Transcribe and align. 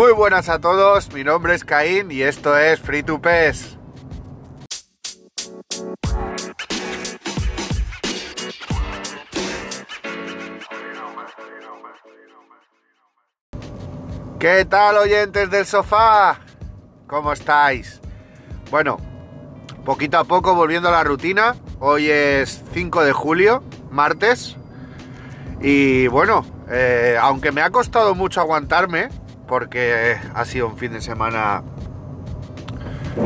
Muy 0.00 0.12
buenas 0.12 0.48
a 0.48 0.58
todos, 0.58 1.12
mi 1.12 1.24
nombre 1.24 1.54
es 1.54 1.62
Caín 1.62 2.10
y 2.10 2.22
esto 2.22 2.56
es 2.56 2.80
Free 2.80 3.02
to 3.02 3.20
Pes. 3.20 3.76
¿Qué 14.38 14.64
tal 14.64 14.96
oyentes 14.96 15.50
del 15.50 15.66
sofá? 15.66 16.40
¿Cómo 17.06 17.34
estáis? 17.34 18.00
Bueno, 18.70 18.96
poquito 19.84 20.16
a 20.16 20.24
poco 20.24 20.54
volviendo 20.54 20.88
a 20.88 20.92
la 20.92 21.04
rutina. 21.04 21.56
Hoy 21.78 22.08
es 22.08 22.62
5 22.72 23.04
de 23.04 23.12
julio, 23.12 23.62
martes. 23.90 24.56
Y 25.60 26.06
bueno, 26.06 26.46
eh, 26.70 27.18
aunque 27.20 27.52
me 27.52 27.60
ha 27.60 27.68
costado 27.68 28.14
mucho 28.14 28.40
aguantarme, 28.40 29.10
porque 29.50 30.16
ha 30.32 30.44
sido 30.44 30.68
un 30.68 30.78
fin 30.78 30.92
de 30.92 31.00
semana 31.00 31.64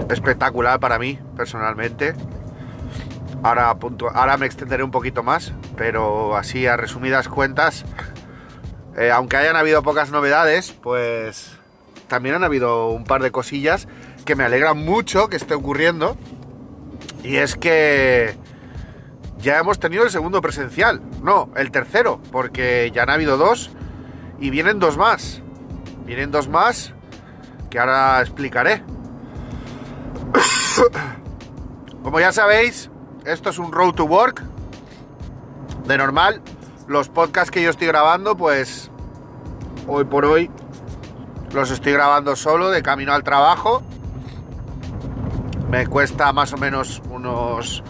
espectacular 0.09 0.81
para 0.81 0.99
mí, 0.99 1.19
personalmente. 1.37 2.15
Ahora, 3.43 3.77
ahora 4.15 4.37
me 4.39 4.47
extenderé 4.47 4.83
un 4.83 4.91
poquito 4.91 5.23
más, 5.23 5.53
pero 5.77 6.35
así 6.35 6.67
a 6.67 6.79
resumidas 6.79 7.29
cuentas, 7.29 7.85
eh, 8.97 9.11
aunque 9.11 9.37
hayan 9.37 9.55
habido 9.55 9.83
pocas 9.83 10.11
novedades, 10.11 10.73
pues 10.73 11.59
también 12.09 12.37
han 12.37 12.45
habido 12.45 12.89
un 12.89 13.05
par 13.05 13.23
de 13.23 13.31
cosillas 13.31 13.87
que 14.25 14.35
me 14.35 14.45
alegran 14.45 14.79
mucho 14.79 15.29
que 15.29 15.37
esté 15.37 15.53
ocurriendo. 15.53 16.17
Y 17.23 17.37
es 17.37 17.55
que 17.55 18.35
ya 19.41 19.59
hemos 19.59 19.79
tenido 19.79 20.05
el 20.05 20.11
segundo 20.11 20.41
presencial, 20.41 21.03
no, 21.23 21.51
el 21.55 21.71
tercero, 21.71 22.19
porque 22.33 22.91
ya 22.95 23.03
han 23.03 23.11
habido 23.11 23.37
dos 23.37 23.73
y 24.41 24.49
vienen 24.49 24.79
dos 24.79 24.97
más. 24.97 25.43
Vienen 26.05 26.31
dos 26.31 26.49
más 26.49 26.93
que 27.71 27.79
ahora 27.79 28.21
explicaré. 28.21 28.83
Como 32.03 32.21
ya 32.21 32.33
sabéis, 32.33 32.91
esto 33.25 33.51
es 33.51 33.59
un 33.59 33.73
road 33.73 33.95
to 33.95 34.05
work. 34.05 34.43
De 35.87 35.99
normal, 35.99 36.41
los 36.87 37.09
podcasts 37.09 37.51
que 37.51 37.63
yo 37.63 37.71
estoy 37.71 37.87
grabando, 37.87 38.37
pues 38.37 38.91
hoy 39.87 40.05
por 40.05 40.25
hoy 40.25 40.51
los 41.53 41.71
estoy 41.71 41.93
grabando 41.93 42.37
solo 42.37 42.71
de 42.71 42.83
camino 42.83 43.13
al 43.13 43.23
trabajo. 43.23 43.83
Me 45.71 45.87
cuesta 45.87 46.33
más 46.33 46.53
o 46.53 46.57
menos 46.57 47.03
unos 47.11 47.83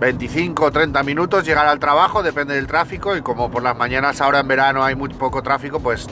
25 0.00 0.64
o 0.64 0.70
30 0.70 1.02
minutos 1.02 1.44
llegar 1.44 1.66
al 1.66 1.78
trabajo, 1.78 2.22
depende 2.22 2.54
del 2.54 2.66
tráfico. 2.66 3.16
Y 3.16 3.22
como 3.22 3.50
por 3.50 3.62
las 3.62 3.76
mañanas 3.76 4.20
ahora 4.20 4.40
en 4.40 4.48
verano 4.48 4.84
hay 4.84 4.94
muy 4.94 5.08
poco 5.10 5.42
tráfico, 5.42 5.80
pues 5.80 6.06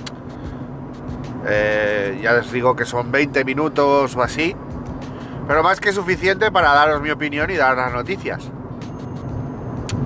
eh, 1.47 2.19
ya 2.23 2.33
les 2.33 2.51
digo 2.51 2.75
que 2.75 2.85
son 2.85 3.13
20 3.13 3.45
minutos 3.45 4.17
o 4.17 4.23
así. 4.23 4.57
Pero 5.47 5.63
más 5.63 5.81
que 5.81 5.93
suficiente 5.93 6.51
para 6.51 6.73
daros 6.73 7.01
mi 7.01 7.11
opinión 7.11 7.51
y 7.51 7.57
dar 7.57 7.77
las 7.77 7.93
noticias. 7.93 8.51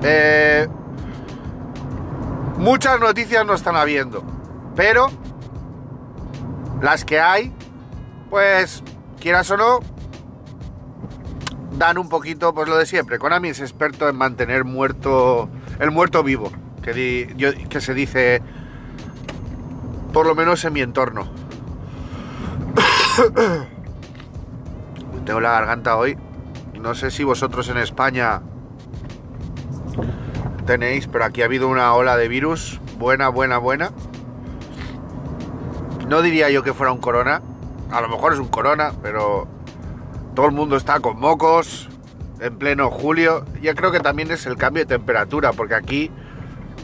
Eh, 0.02 0.69
muchas 2.58 3.00
noticias 3.00 3.44
no 3.47 3.55
están 3.55 3.77
habiendo. 3.77 4.22
Pero 4.77 5.08
las 6.82 7.05
que 7.05 7.20
hay, 7.20 7.52
pues 8.28 8.82
quieras 9.19 9.50
o 9.50 9.56
no, 9.56 9.80
dan 11.78 11.97
un 11.97 12.10
poquito, 12.10 12.54
pues 12.54 12.69
lo 12.69 12.77
de 12.77 12.84
siempre. 12.84 13.19
Konami 13.19 13.48
es 13.48 13.60
experto 13.60 14.08
en 14.08 14.16
mantener 14.16 14.64
muerto 14.64 15.48
el 15.78 15.91
muerto 15.91 16.22
vivo, 16.22 16.52
que, 16.82 17.56
que 17.70 17.81
se 17.81 17.94
dice 17.94 18.43
por 20.12 20.26
lo 20.26 20.34
menos 20.34 20.64
en 20.64 20.72
mi 20.72 20.81
entorno. 20.81 21.39
Tengo 25.25 25.41
la 25.41 25.53
garganta 25.53 25.97
hoy. 25.97 26.19
No 26.81 26.94
sé 26.94 27.10
si 27.10 27.25
vosotros 27.25 27.69
en 27.69 27.78
España 27.78 28.43
tenéis, 30.66 31.09
pero 31.09 31.25
aquí 31.25 31.43
ha 31.43 31.47
habido 31.47 31.66
una 31.69 31.93
ola 31.94 32.16
de 32.16 32.28
virus. 32.28 32.81
Buena, 32.99 33.28
buena, 33.28 33.59
buena. 33.59 33.91
No 36.09 36.22
diría 36.22 36.49
yo 36.50 36.62
que 36.62 36.72
fuera 36.72 36.93
un 36.93 37.00
corona. 37.00 37.43
A 37.91 38.00
lo 38.00 38.09
mejor 38.09 38.32
es 38.32 38.38
un 38.38 38.49
corona, 38.49 38.93
pero 39.03 39.49
todo 40.34 40.47
el 40.47 40.53
mundo 40.53 40.76
está 40.76 41.00
con 41.00 41.19
mocos 41.19 41.88
en 42.41 42.56
pleno 42.56 42.91
julio. 42.91 43.44
Yo 43.60 43.75
creo 43.75 43.93
que 43.93 44.00
también 44.00 44.31
es 44.31 44.47
el 44.47 44.56
cambio 44.56 44.84
de 44.84 44.97
temperatura, 44.97 45.53
porque 45.53 45.75
aquí 45.75 46.10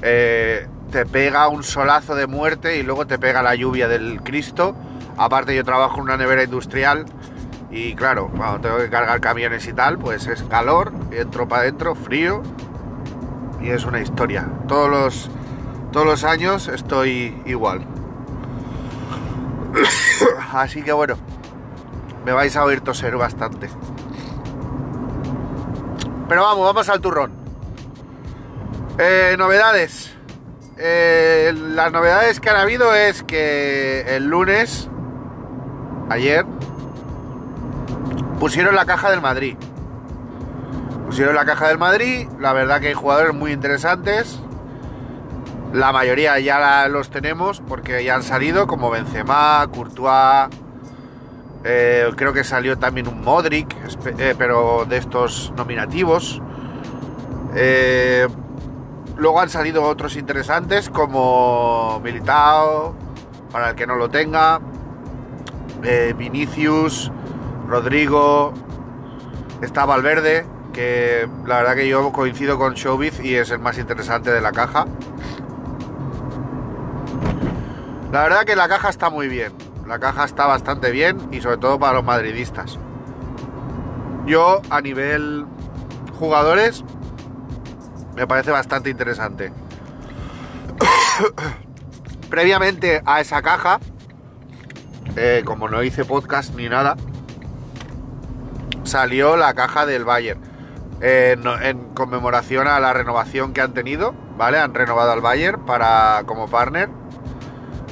eh, 0.03 0.67
te 0.91 1.07
pega 1.07 1.49
un 1.49 1.63
solazo 1.63 2.15
de 2.15 2.27
muerte 2.27 2.77
y 2.79 2.83
luego 2.83 3.07
te 3.07 3.19
pega 3.19 3.43
la 3.43 3.55
lluvia 3.55 3.89
del 3.89 4.23
Cristo. 4.23 4.77
Aparte 5.17 5.55
yo 5.55 5.65
trabajo 5.65 5.97
en 5.97 6.03
una 6.03 6.17
nevera 6.17 6.45
industrial 6.45 7.07
y 7.71 7.95
claro, 7.95 8.31
cuando 8.37 8.61
tengo 8.61 8.79
que 8.79 8.91
cargar 8.91 9.21
camiones 9.21 9.67
y 9.67 9.73
tal, 9.73 9.99
pues 9.99 10.27
es 10.27 10.43
calor, 10.45 10.93
entro 11.11 11.49
para 11.49 11.63
adentro, 11.63 11.95
frío 11.95 12.43
y 13.61 13.71
es 13.71 13.85
una 13.85 14.01
historia. 14.01 14.49
Todos 14.69 14.91
los, 14.91 15.31
todos 15.93 16.07
los 16.07 16.25
años 16.25 16.69
estoy 16.69 17.43
igual. 17.47 17.87
Así 20.53 20.83
que 20.83 20.93
bueno, 20.93 21.17
me 22.25 22.33
vais 22.33 22.57
a 22.57 22.65
oír 22.65 22.81
toser 22.81 23.17
bastante. 23.17 23.69
Pero 26.29 26.43
vamos, 26.43 26.65
vamos 26.65 26.89
al 26.89 27.01
turrón. 27.01 27.33
Eh, 28.99 29.37
novedades. 29.39 30.13
Eh, 30.79 31.55
las 31.55 31.93
novedades 31.93 32.41
que 32.41 32.51
han 32.51 32.57
habido 32.57 32.95
es 32.95 33.23
que 33.23 34.17
el 34.17 34.27
lunes, 34.27 34.91
ayer, 36.09 36.45
pusieron 38.39 38.75
la 38.75 38.85
caja 38.85 39.11
del 39.11 39.21
Madrid. 39.21 39.57
Pusieron 41.07 41.35
la 41.35 41.45
caja 41.45 41.69
del 41.69 41.79
Madrid, 41.79 42.29
la 42.41 42.53
verdad 42.53 42.81
que 42.81 42.89
hay 42.89 42.95
jugadores 42.95 43.35
muy 43.35 43.53
interesantes. 43.53 44.41
La 45.73 45.93
mayoría 45.93 46.39
ya 46.39 46.89
los 46.89 47.11
tenemos 47.11 47.61
porque 47.61 48.03
ya 48.05 48.17
han 48.17 48.23
salido, 48.23 48.67
como 48.67 48.91
Benzema, 48.91 49.67
Courtois, 49.73 50.49
eh, 51.65 52.11
creo 52.17 52.33
que 52.33 52.45
salió 52.45 52.79
también 52.79 53.09
un 53.09 53.23
Modric, 53.23 53.77
eh, 54.19 54.35
pero 54.37 54.85
de 54.89 54.97
estos 54.97 55.53
nominativos. 55.57 56.41
Eh, 57.55 58.27
Luego 59.17 59.41
han 59.41 59.49
salido 59.49 59.83
otros 59.83 60.17
interesantes 60.17 60.91
como 60.91 62.01
Militao, 62.05 62.95
para 63.51 63.71
el 63.71 63.75
que 63.75 63.87
no 63.87 63.97
lo 63.97 64.11
tenga, 64.11 64.61
eh, 65.83 66.15
Vinicius, 66.17 67.11
Rodrigo, 67.67 68.53
está 69.63 69.85
Valverde, 69.85 70.47
que 70.73 71.29
la 71.47 71.57
verdad 71.57 71.75
que 71.75 71.89
yo 71.89 72.13
coincido 72.13 72.59
con 72.59 72.75
Showbiz 72.75 73.21
y 73.21 73.35
es 73.35 73.51
el 73.51 73.59
más 73.59 73.79
interesante 73.79 74.31
de 74.31 74.41
la 74.41 74.53
caja. 74.53 74.87
La 78.13 78.23
verdad 78.23 78.45
que 78.45 78.57
la 78.57 78.69
caja 78.69 78.89
está 78.89 79.11
muy 79.11 79.29
bien, 79.29 79.53
la 79.87 79.99
caja 79.99 80.25
está 80.25 80.47
bastante 80.47 80.91
bien 80.91 81.19
y 81.33 81.41
sobre 81.41 81.59
todo 81.59 81.79
para 81.79 81.95
los 81.95 82.05
madridistas. 82.05 82.79
Yo 84.27 84.61
a 84.71 84.81
nivel 84.81 85.47
jugadores 86.19 86.85
me 88.15 88.27
parece 88.27 88.51
bastante 88.51 88.91
interesante. 88.91 89.53
Previamente 92.31 93.03
a 93.05 93.21
esa 93.21 93.43
caja, 93.43 93.79
eh, 95.17 95.43
como 95.45 95.69
no 95.69 95.83
hice 95.83 96.05
podcast 96.05 96.55
ni 96.55 96.69
nada, 96.69 96.97
salió 98.85 99.37
la 99.37 99.55
caja 99.55 99.87
del 99.87 100.05
Bayern. 100.05 100.41
en 101.01 101.95
conmemoración 101.95 102.69
a 102.69 102.81
la 102.81 102.93
renovación 102.93 103.53
que 103.53 103.61
han 103.61 103.75
tenido, 103.75 104.15
¿vale? 104.39 104.59
Han 104.59 104.75
renovado 104.75 105.13
al 105.13 105.21
Bayern 105.21 105.67
para, 105.67 106.23
como 106.27 106.49
partner 106.49 106.89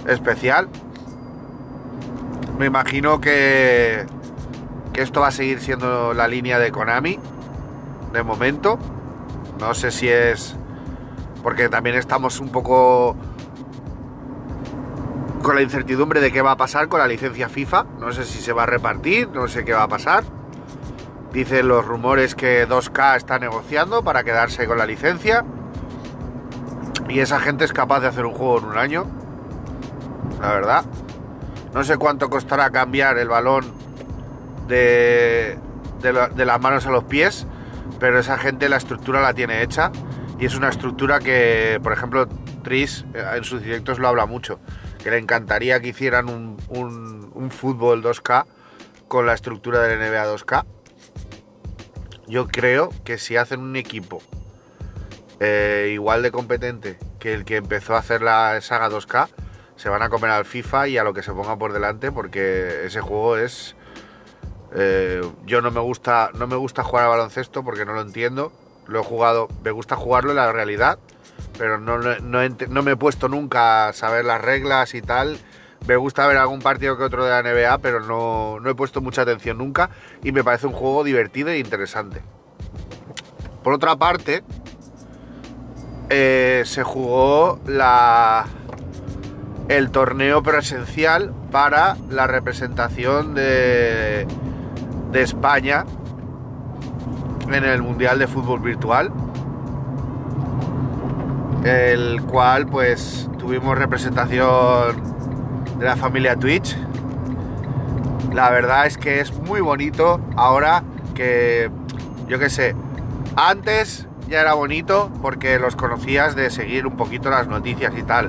especial. 0.06 0.68
Me 2.58 2.66
imagino 2.66 3.20
que, 3.20 4.06
que 4.92 5.02
esto 5.02 5.20
va 5.20 5.28
a 5.28 5.32
seguir 5.32 5.60
siendo 5.60 6.14
la 6.14 6.28
línea 6.28 6.58
de 6.58 6.70
Konami, 6.70 7.18
de 8.12 8.22
momento. 8.22 8.78
No 9.58 9.74
sé 9.74 9.90
si 9.90 10.08
es 10.08 10.56
porque 11.44 11.68
también 11.68 11.96
estamos 11.96 12.40
un 12.40 12.48
poco 12.48 13.16
con 15.44 15.54
la 15.54 15.62
incertidumbre 15.62 16.20
de 16.20 16.32
qué 16.32 16.42
va 16.42 16.52
a 16.52 16.56
pasar 16.56 16.88
con 16.88 16.98
la 16.98 17.06
licencia 17.06 17.48
FIFA. 17.48 17.84
No 18.00 18.10
sé 18.12 18.24
si 18.24 18.40
se 18.40 18.52
va 18.52 18.64
a 18.64 18.66
repartir, 18.66 19.28
no 19.28 19.46
sé 19.46 19.64
qué 19.64 19.72
va 19.72 19.84
a 19.84 19.88
pasar. 19.88 20.24
Dicen 21.32 21.68
los 21.68 21.84
rumores 21.84 22.34
que 22.34 22.66
2K 22.66 23.16
está 23.16 23.38
negociando 23.38 24.02
para 24.02 24.24
quedarse 24.24 24.66
con 24.66 24.78
la 24.78 24.86
licencia. 24.86 25.44
Y 27.08 27.20
esa 27.20 27.38
gente 27.38 27.64
es 27.64 27.72
capaz 27.72 28.00
de 28.00 28.08
hacer 28.08 28.24
un 28.24 28.32
juego 28.32 28.58
en 28.58 28.64
un 28.64 28.78
año. 28.78 29.06
La 30.40 30.48
verdad. 30.48 30.84
No 31.74 31.84
sé 31.84 31.98
cuánto 31.98 32.30
costará 32.30 32.70
cambiar 32.70 33.18
el 33.18 33.28
balón 33.28 33.64
de, 34.66 35.58
de 36.00 36.44
las 36.44 36.60
manos 36.60 36.86
a 36.86 36.90
los 36.90 37.04
pies 37.04 37.46
pero 37.98 38.18
esa 38.18 38.38
gente 38.38 38.68
la 38.68 38.76
estructura 38.76 39.20
la 39.20 39.34
tiene 39.34 39.62
hecha 39.62 39.90
y 40.38 40.46
es 40.46 40.54
una 40.54 40.68
estructura 40.68 41.20
que, 41.20 41.80
por 41.82 41.92
ejemplo, 41.92 42.28
Tris 42.62 43.04
eh, 43.14 43.24
en 43.36 43.44
sus 43.44 43.62
directos 43.62 43.98
lo 43.98 44.08
habla 44.08 44.26
mucho, 44.26 44.58
que 45.04 45.10
le 45.10 45.18
encantaría 45.18 45.78
que 45.80 45.88
hicieran 45.88 46.30
un, 46.30 46.56
un 47.34 47.50
fútbol 47.50 48.02
2K 48.02 48.46
con 49.06 49.26
la 49.26 49.34
estructura 49.34 49.80
del 49.80 49.98
NBA 49.98 50.34
2K. 50.34 50.64
Yo 52.26 52.48
creo 52.48 52.88
que 53.04 53.18
si 53.18 53.36
hacen 53.36 53.60
un 53.60 53.76
equipo 53.76 54.22
eh, 55.40 55.90
igual 55.92 56.22
de 56.22 56.30
competente 56.30 56.98
que 57.18 57.34
el 57.34 57.44
que 57.44 57.56
empezó 57.56 57.94
a 57.94 57.98
hacer 57.98 58.22
la 58.22 58.58
saga 58.62 58.88
2K, 58.88 59.28
se 59.76 59.90
van 59.90 60.00
a 60.00 60.08
comer 60.08 60.30
al 60.30 60.46
FIFA 60.46 60.88
y 60.88 60.96
a 60.96 61.04
lo 61.04 61.12
que 61.12 61.22
se 61.22 61.32
ponga 61.32 61.58
por 61.58 61.74
delante 61.74 62.10
porque 62.10 62.86
ese 62.86 63.02
juego 63.02 63.36
es... 63.36 63.76
Eh, 64.74 65.20
yo 65.44 65.60
no 65.60 65.70
me 65.70 65.80
gusta 65.80 66.30
no 66.34 66.48
me 66.48 66.56
gusta 66.56 66.82
jugar 66.82 67.04
a 67.04 67.08
baloncesto 67.08 67.62
porque 67.62 67.84
no 67.84 67.92
lo 67.92 68.00
entiendo. 68.00 68.52
Lo 68.86 69.00
he 69.00 69.04
jugado, 69.04 69.48
me 69.62 69.70
gusta 69.70 69.96
jugarlo 69.96 70.30
en 70.30 70.36
la 70.36 70.50
realidad, 70.50 70.98
pero 71.58 71.78
no, 71.78 71.98
no 71.98 72.82
me 72.82 72.92
he 72.92 72.96
puesto 72.96 73.28
nunca 73.28 73.88
a 73.88 73.92
saber 73.92 74.24
las 74.24 74.40
reglas 74.40 74.94
y 74.94 75.02
tal 75.02 75.38
me 75.86 75.96
gusta 75.96 76.26
ver 76.26 76.38
algún 76.38 76.60
partido 76.60 76.96
que 76.96 77.04
otro 77.04 77.24
de 77.24 77.30
la 77.30 77.42
NBA, 77.42 77.78
pero 77.78 78.00
no, 78.00 78.68
he 78.68 78.74
puesto 78.74 79.00
mucha 79.00 79.22
atención 79.22 79.58
nunca 79.58 79.90
y 80.22 80.32
me 80.32 80.42
parece 80.42 80.66
un 80.66 80.72
juego 80.72 81.04
divertido 81.04 81.50
e 81.50 81.58
interesante. 81.58 82.22
Por 83.62 83.74
otra 83.74 83.96
parte, 83.96 84.42
eh, 86.08 86.62
se 86.64 86.82
jugó 86.82 87.60
la, 87.66 88.46
el 89.68 89.90
torneo 89.90 90.42
presencial 90.42 91.34
para 91.50 91.96
la 92.08 92.26
representación 92.26 93.34
de, 93.34 94.26
de 95.12 95.22
España 95.22 95.84
en 97.46 97.64
el 97.64 97.82
Mundial 97.82 98.18
de 98.18 98.26
Fútbol 98.26 98.60
Virtual, 98.60 99.12
el 101.64 102.22
cual 102.22 102.66
pues 102.66 103.28
tuvimos 103.38 103.78
representación 103.78 105.02
de 105.78 105.84
la 105.84 105.96
familia 105.96 106.36
Twitch. 106.36 106.76
La 108.32 108.50
verdad 108.50 108.86
es 108.86 108.98
que 108.98 109.20
es 109.20 109.32
muy 109.32 109.60
bonito 109.60 110.20
ahora 110.36 110.82
que, 111.14 111.70
yo 112.28 112.38
qué 112.38 112.50
sé, 112.50 112.74
antes 113.36 114.06
ya 114.28 114.40
era 114.40 114.54
bonito 114.54 115.10
porque 115.22 115.58
los 115.58 115.76
conocías 115.76 116.34
de 116.34 116.50
seguir 116.50 116.86
un 116.86 116.96
poquito 116.96 117.30
las 117.30 117.46
noticias 117.46 117.92
y 117.96 118.02
tal. 118.02 118.28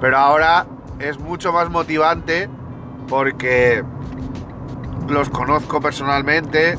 Pero 0.00 0.18
ahora 0.18 0.66
es 0.98 1.18
mucho 1.18 1.52
más 1.52 1.68
motivante 1.70 2.48
porque 3.08 3.82
los 5.08 5.30
conozco 5.30 5.80
personalmente, 5.80 6.78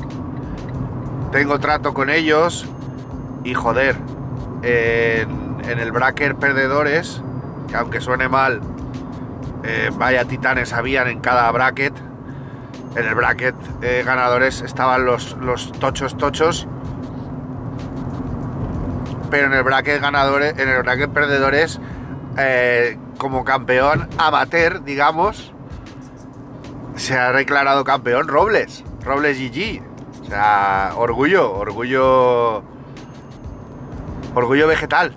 tengo 1.32 1.60
trato 1.60 1.94
con 1.94 2.10
ellos 2.10 2.66
y 3.44 3.54
joder, 3.54 3.98
en, 4.62 5.43
en 5.68 5.80
el 5.80 5.92
bracket 5.92 6.36
perdedores, 6.36 7.22
que 7.70 7.76
aunque 7.76 8.02
suene 8.02 8.28
mal, 8.28 8.62
eh, 9.64 9.90
vaya 9.94 10.26
titanes 10.26 10.74
habían 10.74 11.08
en 11.08 11.20
cada 11.20 11.50
bracket. 11.52 11.94
En 12.96 13.08
el 13.08 13.16
bracket 13.16 13.56
eh, 13.82 14.04
ganadores 14.06 14.62
estaban 14.62 15.06
los, 15.06 15.38
los 15.38 15.72
tochos 15.72 16.18
tochos. 16.18 16.68
Pero 19.32 19.48
en 19.48 19.54
el 19.54 19.64
bracket 19.64 20.02
ganadores, 20.02 20.58
en 20.60 20.70
el 20.70 20.84
bracket 20.84 21.10
perdedores, 21.12 21.80
eh, 22.38 22.98
como 23.18 23.44
campeón 23.46 24.10
amateur, 24.18 24.84
digamos, 24.84 25.54
se 26.96 27.18
ha 27.18 27.32
declarado 27.32 27.84
campeón 27.84 28.28
Robles. 28.28 28.84
Robles 29.04 29.40
GG. 29.40 29.82
O 30.22 30.26
sea, 30.26 30.94
orgullo, 30.96 31.52
orgullo. 31.54 32.64
Orgullo 34.36 34.68
vegetal. 34.68 35.16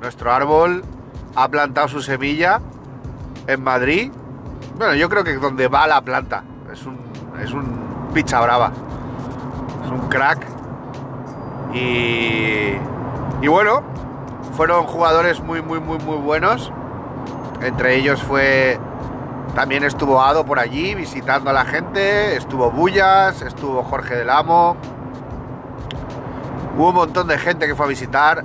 Nuestro 0.00 0.32
árbol 0.32 0.84
ha 1.36 1.48
plantado 1.48 1.88
su 1.88 2.02
semilla 2.02 2.60
en 3.46 3.62
Madrid, 3.62 4.10
bueno, 4.80 4.94
yo 4.94 5.10
creo 5.10 5.24
que 5.24 5.34
donde 5.34 5.68
va 5.68 5.86
la 5.86 6.00
planta. 6.00 6.42
Es 6.72 6.86
un, 6.86 6.98
es 7.38 7.52
un 7.52 8.08
brava. 8.14 8.72
Es 9.84 9.90
un 9.90 10.08
crack. 10.08 10.46
Y, 11.74 12.76
y 13.42 13.48
bueno, 13.48 13.82
fueron 14.56 14.86
jugadores 14.86 15.40
muy, 15.40 15.60
muy, 15.60 15.80
muy, 15.80 15.98
muy 15.98 16.16
buenos. 16.16 16.72
Entre 17.60 17.96
ellos 17.96 18.22
fue. 18.22 18.80
También 19.54 19.84
estuvo 19.84 20.22
Ado 20.22 20.46
por 20.46 20.58
allí 20.58 20.94
visitando 20.94 21.50
a 21.50 21.52
la 21.52 21.66
gente. 21.66 22.36
Estuvo 22.36 22.70
Bullas, 22.70 23.42
estuvo 23.42 23.82
Jorge 23.82 24.16
del 24.16 24.30
Amo. 24.30 24.76
Hubo 26.74 26.88
un 26.88 26.94
montón 26.94 27.26
de 27.26 27.36
gente 27.36 27.66
que 27.66 27.74
fue 27.74 27.84
a 27.84 27.88
visitar. 27.90 28.44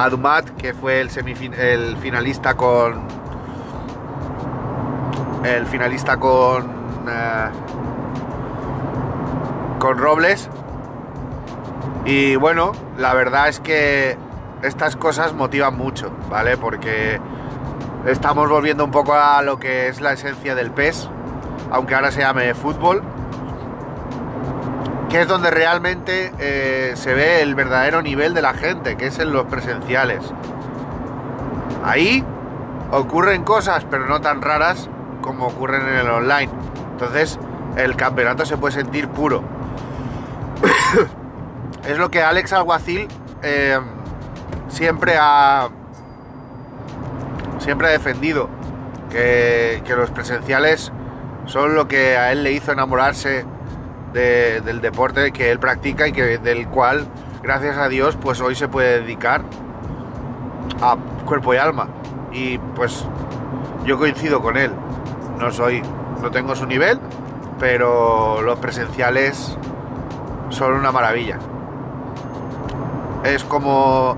Adumat, 0.00 0.48
que 0.56 0.72
fue 0.72 1.00
el, 1.00 1.10
finalista 1.98 2.56
con, 2.56 3.02
el 5.44 5.66
finalista 5.66 6.16
con, 6.16 6.64
eh, 7.06 7.50
con 9.78 9.98
Robles. 9.98 10.48
Y 12.06 12.36
bueno, 12.36 12.72
la 12.96 13.12
verdad 13.12 13.48
es 13.48 13.60
que 13.60 14.16
estas 14.62 14.96
cosas 14.96 15.34
motivan 15.34 15.76
mucho, 15.76 16.10
¿vale? 16.30 16.56
Porque 16.56 17.20
estamos 18.06 18.48
volviendo 18.48 18.84
un 18.84 18.90
poco 18.90 19.12
a 19.12 19.42
lo 19.42 19.58
que 19.58 19.88
es 19.88 20.00
la 20.00 20.14
esencia 20.14 20.54
del 20.54 20.70
PES, 20.70 21.10
aunque 21.70 21.94
ahora 21.94 22.10
se 22.10 22.20
llame 22.20 22.54
fútbol, 22.54 23.02
que 25.10 25.20
es 25.22 25.28
donde 25.28 25.50
realmente 25.50 26.32
eh, 26.38 26.92
se 26.94 27.14
ve 27.14 27.42
el 27.42 27.54
verdadero 27.54 28.00
nivel 28.00 28.32
de 28.32 28.42
la 28.42 28.54
gente, 28.54 28.96
que 28.96 29.08
es 29.08 29.18
en 29.18 29.32
los 29.32 29.46
presenciales. 29.46 30.20
Ahí 31.84 32.24
ocurren 32.92 33.42
cosas, 33.42 33.84
pero 33.90 34.06
no 34.06 34.20
tan 34.20 34.40
raras, 34.40 34.88
como 35.20 35.46
ocurren 35.46 35.82
en 35.88 35.96
el 35.96 36.08
online. 36.08 36.50
Entonces, 36.92 37.38
el 37.76 37.96
campeonato 37.96 38.46
se 38.46 38.56
puede 38.56 38.74
sentir 38.74 39.08
puro. 39.08 39.42
es 41.88 41.98
lo 41.98 42.10
que 42.10 42.22
Alex 42.22 42.52
Alguacil 42.52 43.08
eh, 43.42 43.80
siempre 44.68 45.16
ha 45.18 45.68
siempre 47.58 47.88
ha 47.88 47.90
defendido 47.90 48.48
que, 49.10 49.82
los 49.96 50.10
presenciales 50.10 50.92
son 51.46 51.74
lo 51.74 51.88
que 51.88 52.16
a 52.16 52.32
él 52.32 52.42
le 52.42 52.52
hizo 52.52 52.72
enamorarse 52.72 53.44
del 54.12 54.80
deporte 54.80 55.32
que 55.32 55.50
él 55.50 55.58
practica 55.58 56.08
y 56.08 56.12
que 56.12 56.38
del 56.38 56.68
cual 56.68 57.06
gracias 57.42 57.76
a 57.76 57.88
Dios 57.88 58.16
pues 58.20 58.40
hoy 58.40 58.54
se 58.54 58.68
puede 58.68 59.00
dedicar 59.00 59.42
a 60.82 60.96
cuerpo 61.24 61.54
y 61.54 61.56
alma 61.58 61.88
y 62.32 62.58
pues 62.58 63.04
yo 63.84 63.98
coincido 63.98 64.40
con 64.40 64.56
él 64.56 64.72
no 65.40 65.50
soy, 65.50 65.82
no 66.22 66.30
tengo 66.30 66.54
su 66.54 66.66
nivel, 66.66 67.00
pero 67.58 68.42
los 68.42 68.58
presenciales 68.58 69.56
son 70.50 70.74
una 70.74 70.92
maravilla. 70.92 71.38
Es 73.24 73.42
como 73.44 74.16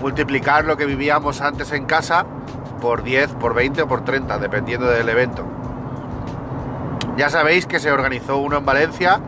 multiplicar 0.00 0.64
lo 0.64 0.76
que 0.76 0.84
vivíamos 0.84 1.40
antes 1.40 1.72
en 1.72 1.86
casa 1.86 2.26
por 2.80 3.04
10, 3.04 3.34
por 3.34 3.54
20 3.54 3.82
o 3.82 3.88
por 3.88 4.04
30, 4.04 4.38
dependiendo 4.38 4.86
del 4.86 5.08
evento. 5.08 5.44
Ya 7.16 7.30
sabéis 7.30 7.66
que 7.66 7.78
se 7.78 7.90
organizó 7.90 8.36
uno 8.38 8.58
en 8.58 8.64
Valencia, 8.66 9.20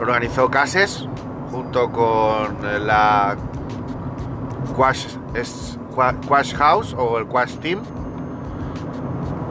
organizó 0.00 0.50
Cases, 0.50 1.08
junto 1.50 1.90
con 1.90 2.58
la 2.86 3.36
Quash, 4.76 6.54
House 6.54 6.94
o 6.96 7.18
el 7.18 7.26
Quash 7.26 7.56
Team 7.56 7.80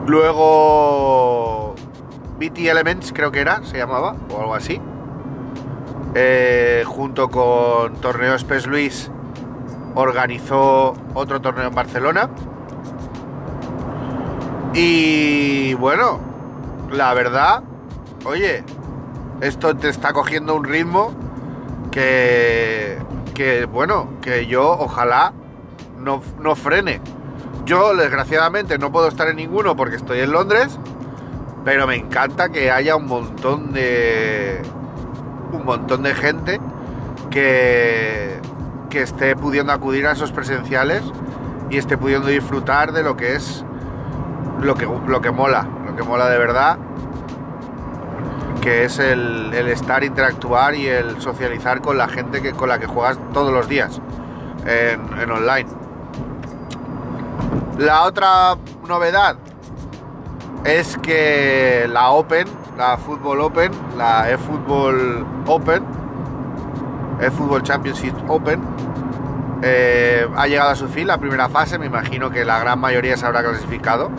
Luego 0.06 1.74
BT 2.38 2.68
Elements 2.68 3.12
creo 3.12 3.30
que 3.30 3.40
era, 3.40 3.62
se 3.64 3.78
llamaba, 3.78 4.16
o 4.34 4.40
algo 4.40 4.54
así. 4.54 4.80
Eh, 6.14 6.82
junto 6.86 7.28
con 7.28 7.94
Torneo 7.96 8.36
Spes 8.36 8.66
Luis 8.66 9.10
organizó 9.94 10.94
otro 11.14 11.40
torneo 11.40 11.68
en 11.68 11.74
Barcelona. 11.74 12.28
Y 14.74 15.74
bueno, 15.74 16.18
la 16.90 17.14
verdad, 17.14 17.62
oye, 18.24 18.64
esto 19.40 19.76
te 19.76 19.88
está 19.88 20.12
cogiendo 20.12 20.54
un 20.54 20.64
ritmo 20.64 21.12
que, 21.90 22.98
que 23.34 23.64
bueno, 23.66 24.08
que 24.20 24.46
yo 24.46 24.70
ojalá 24.70 25.32
no, 25.98 26.22
no 26.40 26.56
frene. 26.56 27.00
Yo, 27.64 27.94
desgraciadamente, 27.94 28.78
no 28.78 28.90
puedo 28.90 29.08
estar 29.08 29.28
en 29.28 29.36
ninguno 29.36 29.76
porque 29.76 29.96
estoy 29.96 30.20
en 30.20 30.32
Londres, 30.32 30.78
pero 31.64 31.86
me 31.86 31.96
encanta 31.96 32.48
que 32.48 32.70
haya 32.70 32.96
un 32.96 33.06
montón 33.06 33.72
de. 33.72 34.62
un 35.52 35.64
montón 35.64 36.02
de 36.02 36.14
gente 36.14 36.60
que, 37.30 38.40
que 38.88 39.02
esté 39.02 39.36
pudiendo 39.36 39.72
acudir 39.72 40.06
a 40.06 40.12
esos 40.12 40.32
presenciales 40.32 41.02
y 41.70 41.76
esté 41.76 41.96
pudiendo 41.96 42.28
disfrutar 42.28 42.92
de 42.92 43.02
lo 43.02 43.16
que 43.16 43.34
es 43.34 43.64
lo 44.62 44.74
que, 44.74 44.86
lo 45.06 45.20
que 45.20 45.30
mola, 45.30 45.66
mola 46.02 46.28
de 46.28 46.38
verdad, 46.38 46.78
que 48.60 48.84
es 48.84 48.98
el, 48.98 49.52
estar, 49.54 50.04
interactuar 50.04 50.74
y 50.74 50.86
el 50.86 51.20
socializar 51.20 51.80
con 51.80 51.98
la 51.98 52.08
gente 52.08 52.42
que, 52.42 52.52
con 52.52 52.68
la 52.68 52.78
que 52.78 52.86
juegas 52.86 53.18
todos 53.32 53.52
los 53.52 53.68
días 53.68 54.00
en 54.66 55.30
online. 55.30 55.68
La 57.78 58.02
otra 58.02 58.56
novedad 58.86 59.38
es 60.64 60.98
que 60.98 61.88
la 61.90 62.10
Open, 62.10 62.46
la 62.76 62.98
Football 62.98 63.40
Open, 63.40 63.72
la 63.96 64.30
eFootball 64.30 65.24
Open, 65.46 65.82
eFootball 67.20 67.62
Championship 67.62 68.14
Open, 68.28 68.60
eh, 69.62 70.28
ha 70.36 70.46
llegado 70.46 70.70
a 70.70 70.76
su 70.76 70.88
fin 70.88 71.06
la 71.06 71.18
primera 71.18 71.48
fase. 71.48 71.78
Me 71.78 71.86
imagino 71.86 72.30
que 72.30 72.44
la 72.44 72.58
gran 72.58 72.78
mayoría 72.78 73.16
se 73.16 73.24
habrá 73.24 73.42
clasificado. 73.42 74.10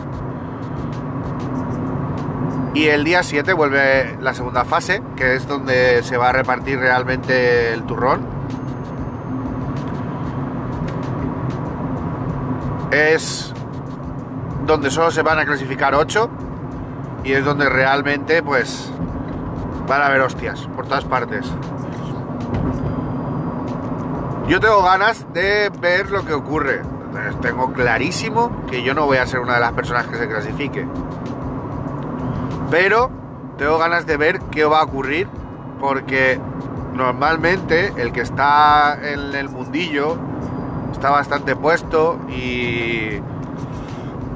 Y 2.74 2.88
el 2.88 3.04
día 3.04 3.22
7 3.22 3.52
vuelve 3.54 4.18
la 4.22 4.34
segunda 4.34 4.64
fase, 4.64 5.02
que 5.18 5.36
es 5.36 5.46
donde 5.46 6.04
se 6.04 6.16
va 6.16 6.30
a 6.30 6.32
repartir 6.32 6.80
realmente 6.80 7.74
el 7.74 7.84
turrón. 7.84 8.22
Es 12.92 13.54
donde 14.66 14.90
solo 14.90 15.12
se 15.12 15.22
van 15.22 15.40
a 15.40 15.46
clasificar 15.46 15.96
8 15.96 16.30
y 17.24 17.34
es 17.34 17.44
donde 17.44 17.68
realmente 17.68 18.42
pues 18.42 18.90
van 19.88 20.02
a 20.02 20.06
haber 20.06 20.22
hostias 20.22 20.62
por 20.76 20.88
todas 20.88 21.04
partes. 21.04 21.46
Yo 24.48 24.60
tengo 24.60 24.82
ganas 24.84 25.26
de 25.34 25.72
ver 25.80 26.10
lo 26.10 26.26
que 26.26 26.34
ocurre. 26.34 26.82
Tengo 27.42 27.74
clarísimo 27.74 28.66
que 28.70 28.84
yo 28.84 28.94
no 28.94 29.06
voy 29.06 29.18
a 29.18 29.28
ser 29.28 29.40
una 29.40 29.56
de 29.56 29.60
las 29.60 29.74
personas 29.74 30.08
que 30.08 30.18
se 30.18 30.28
clasifique. 30.28 30.88
Pero 32.72 33.12
tengo 33.58 33.78
ganas 33.78 34.08
de 34.08 34.18
ver 34.18 34.40
qué 34.50 34.66
va 34.66 34.80
a 34.80 34.84
ocurrir 34.84 35.28
porque 35.80 36.40
normalmente 36.94 37.94
el 37.98 38.12
que 38.12 38.22
está 38.22 38.98
en 39.04 39.36
el 39.36 39.50
mundillo 39.50 40.18
está 40.92 41.10
bastante 41.10 41.56
puesto 41.56 42.20
y 42.30 43.20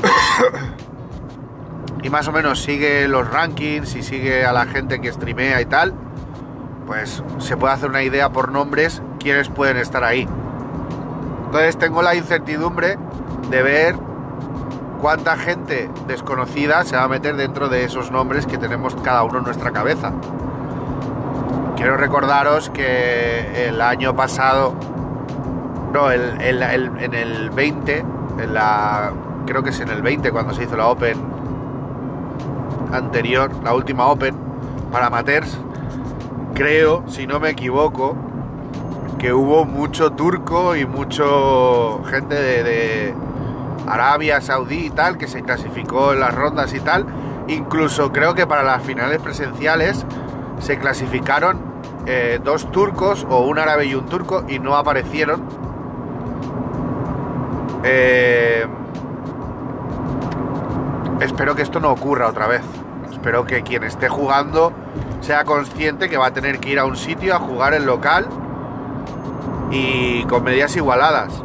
y 2.03 2.09
más 2.09 2.27
o 2.27 2.31
menos 2.31 2.61
sigue 2.61 3.07
los 3.07 3.29
rankings 3.31 3.95
y 3.95 4.03
sigue 4.03 4.45
a 4.45 4.53
la 4.53 4.65
gente 4.65 4.99
que 4.99 5.11
streamea 5.11 5.61
y 5.61 5.65
tal, 5.65 5.93
pues 6.85 7.23
se 7.39 7.57
puede 7.57 7.73
hacer 7.73 7.89
una 7.89 8.03
idea 8.03 8.29
por 8.29 8.51
nombres 8.51 9.01
quiénes 9.19 9.49
pueden 9.49 9.77
estar 9.77 10.03
ahí. 10.03 10.27
Entonces 11.45 11.77
tengo 11.77 12.01
la 12.01 12.15
incertidumbre 12.15 12.97
de 13.49 13.63
ver 13.63 13.95
cuánta 15.01 15.37
gente 15.37 15.89
desconocida 16.07 16.83
se 16.83 16.95
va 16.95 17.03
a 17.03 17.07
meter 17.07 17.35
dentro 17.35 17.69
de 17.69 17.83
esos 17.83 18.11
nombres 18.11 18.45
que 18.45 18.57
tenemos 18.57 18.95
cada 18.95 19.23
uno 19.23 19.39
en 19.39 19.43
nuestra 19.43 19.71
cabeza. 19.71 20.11
Quiero 21.75 21.97
recordaros 21.97 22.69
que 22.69 23.67
el 23.67 23.81
año 23.81 24.15
pasado, 24.15 24.73
no, 25.93 26.11
en 26.11 26.41
el 26.41 27.49
20, 27.49 28.05
en 28.39 28.53
la, 28.53 29.11
creo 29.45 29.63
que 29.63 29.69
es 29.69 29.79
en 29.79 29.89
el 29.89 30.01
20 30.01 30.31
cuando 30.31 30.53
se 30.53 30.63
hizo 30.63 30.75
la 30.75 30.87
Open 30.87 31.17
anterior, 32.91 33.51
la 33.63 33.73
última 33.73 34.07
Open 34.07 34.35
para 34.91 35.07
amateurs, 35.07 35.57
creo, 36.53 37.03
si 37.07 37.27
no 37.27 37.39
me 37.39 37.49
equivoco, 37.49 38.15
que 39.19 39.33
hubo 39.33 39.65
mucho 39.65 40.11
turco 40.11 40.75
y 40.75 40.85
mucho 40.85 42.01
gente 42.05 42.35
de 42.35 43.13
Arabia 43.87 44.41
Saudí 44.41 44.87
y 44.87 44.89
tal, 44.89 45.17
que 45.17 45.27
se 45.27 45.43
clasificó 45.43 46.13
en 46.13 46.19
las 46.19 46.33
rondas 46.33 46.73
y 46.73 46.79
tal. 46.79 47.05
Incluso 47.47 48.11
creo 48.11 48.33
que 48.33 48.47
para 48.47 48.63
las 48.63 48.81
finales 48.83 49.21
presenciales 49.21 50.05
se 50.59 50.77
clasificaron 50.79 51.59
eh, 52.05 52.39
dos 52.43 52.71
turcos 52.71 53.25
o 53.29 53.41
un 53.41 53.59
árabe 53.59 53.85
y 53.85 53.95
un 53.95 54.05
turco 54.05 54.43
y 54.47 54.59
no 54.59 54.75
aparecieron. 54.75 55.43
Eh, 57.83 58.65
espero 61.19 61.55
que 61.55 61.61
esto 61.61 61.79
no 61.79 61.91
ocurra 61.91 62.27
otra 62.27 62.47
vez. 62.47 62.61
Espero 63.11 63.45
que 63.45 63.63
quien 63.63 63.83
esté 63.83 64.09
jugando 64.09 64.71
sea 65.21 65.45
consciente 65.45 66.09
que 66.09 66.17
va 66.17 66.27
a 66.27 66.33
tener 66.33 66.59
que 66.59 66.69
ir 66.69 66.79
a 66.79 66.85
un 66.85 66.95
sitio 66.95 67.35
a 67.35 67.39
jugar 67.39 67.73
en 67.73 67.85
local 67.85 68.27
y 69.71 70.23
con 70.25 70.43
medidas 70.43 70.75
igualadas 70.75 71.41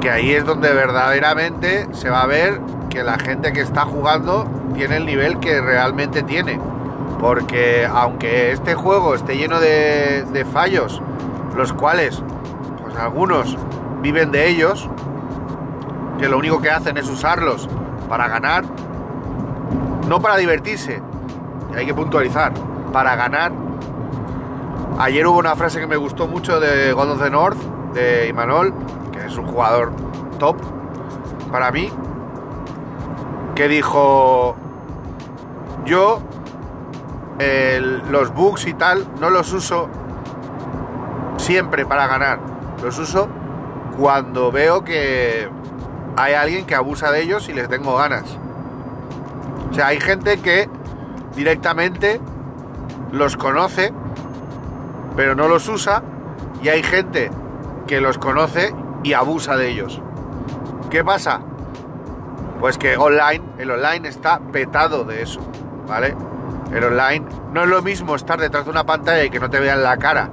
que 0.00 0.10
ahí 0.10 0.32
es 0.32 0.44
donde 0.44 0.72
verdaderamente 0.72 1.86
se 1.92 2.08
va 2.08 2.22
a 2.22 2.26
ver 2.26 2.60
que 2.88 3.02
la 3.02 3.18
gente 3.18 3.52
que 3.52 3.60
está 3.60 3.84
jugando 3.84 4.46
tiene 4.74 4.96
el 4.96 5.06
nivel 5.06 5.38
que 5.38 5.60
realmente 5.60 6.22
tiene. 6.22 6.58
Porque 7.20 7.86
aunque 7.86 8.52
este 8.52 8.74
juego 8.74 9.14
esté 9.14 9.36
lleno 9.36 9.60
de, 9.60 10.46
fallos, 10.50 11.02
los 11.54 11.72
cuales, 11.74 12.22
pues 12.82 12.96
algunos 12.96 13.58
viven 14.00 14.32
de 14.32 14.48
ellos, 14.48 14.88
que 16.18 16.28
lo 16.28 16.38
único 16.38 16.62
que 16.62 16.70
hacen 16.70 16.96
es 16.96 17.08
usarlos 17.08 17.68
para 18.08 18.26
ganar, 18.26 18.64
no 20.08 20.20
para 20.20 20.38
divertirse, 20.38 21.02
hay 21.76 21.84
que 21.84 21.94
puntualizar, 21.94 22.52
para 22.90 23.16
ganar. 23.16 23.52
Ayer 24.98 25.26
hubo 25.26 25.38
una 25.38 25.56
frase 25.56 25.78
que 25.78 25.86
me 25.86 25.96
gustó 25.96 26.26
mucho 26.26 26.58
de 26.58 26.92
God 26.92 27.10
of 27.10 27.22
the 27.22 27.30
North, 27.30 27.58
de 27.92 28.28
Imanol, 28.28 28.72
es 29.30 29.38
un 29.38 29.46
jugador 29.46 29.92
top 30.38 30.56
para 31.50 31.70
mí, 31.70 31.90
que 33.54 33.68
dijo, 33.68 34.56
yo 35.84 36.20
los 38.10 38.34
bugs 38.34 38.66
y 38.66 38.74
tal 38.74 39.06
no 39.18 39.30
los 39.30 39.52
uso 39.52 39.88
siempre 41.38 41.86
para 41.86 42.06
ganar, 42.06 42.38
los 42.82 42.98
uso 42.98 43.28
cuando 43.98 44.52
veo 44.52 44.84
que 44.84 45.48
hay 46.16 46.34
alguien 46.34 46.66
que 46.66 46.74
abusa 46.74 47.10
de 47.10 47.22
ellos 47.22 47.48
y 47.48 47.54
les 47.54 47.68
tengo 47.68 47.96
ganas. 47.96 48.36
O 49.70 49.74
sea, 49.74 49.88
hay 49.88 50.00
gente 50.00 50.40
que 50.40 50.68
directamente 51.34 52.20
los 53.12 53.36
conoce, 53.36 53.92
pero 55.16 55.34
no 55.34 55.48
los 55.48 55.68
usa, 55.68 56.02
y 56.62 56.68
hay 56.68 56.82
gente 56.82 57.30
que 57.86 58.00
los 58.00 58.18
conoce 58.18 58.74
y 59.02 59.12
abusa 59.12 59.56
de 59.56 59.70
ellos. 59.70 60.00
¿Qué 60.90 61.04
pasa? 61.04 61.40
Pues 62.60 62.76
que 62.76 62.96
online, 62.96 63.42
el 63.58 63.70
online 63.70 64.08
está 64.08 64.38
petado 64.38 65.04
de 65.04 65.22
eso, 65.22 65.40
¿vale? 65.86 66.14
El 66.72 66.84
online 66.84 67.24
no 67.52 67.62
es 67.62 67.68
lo 67.68 67.82
mismo 67.82 68.14
estar 68.14 68.38
detrás 68.38 68.64
de 68.64 68.70
una 68.70 68.84
pantalla 68.84 69.24
y 69.24 69.30
que 69.30 69.40
no 69.40 69.50
te 69.50 69.60
vean 69.60 69.82
la 69.82 69.96
cara 69.96 70.30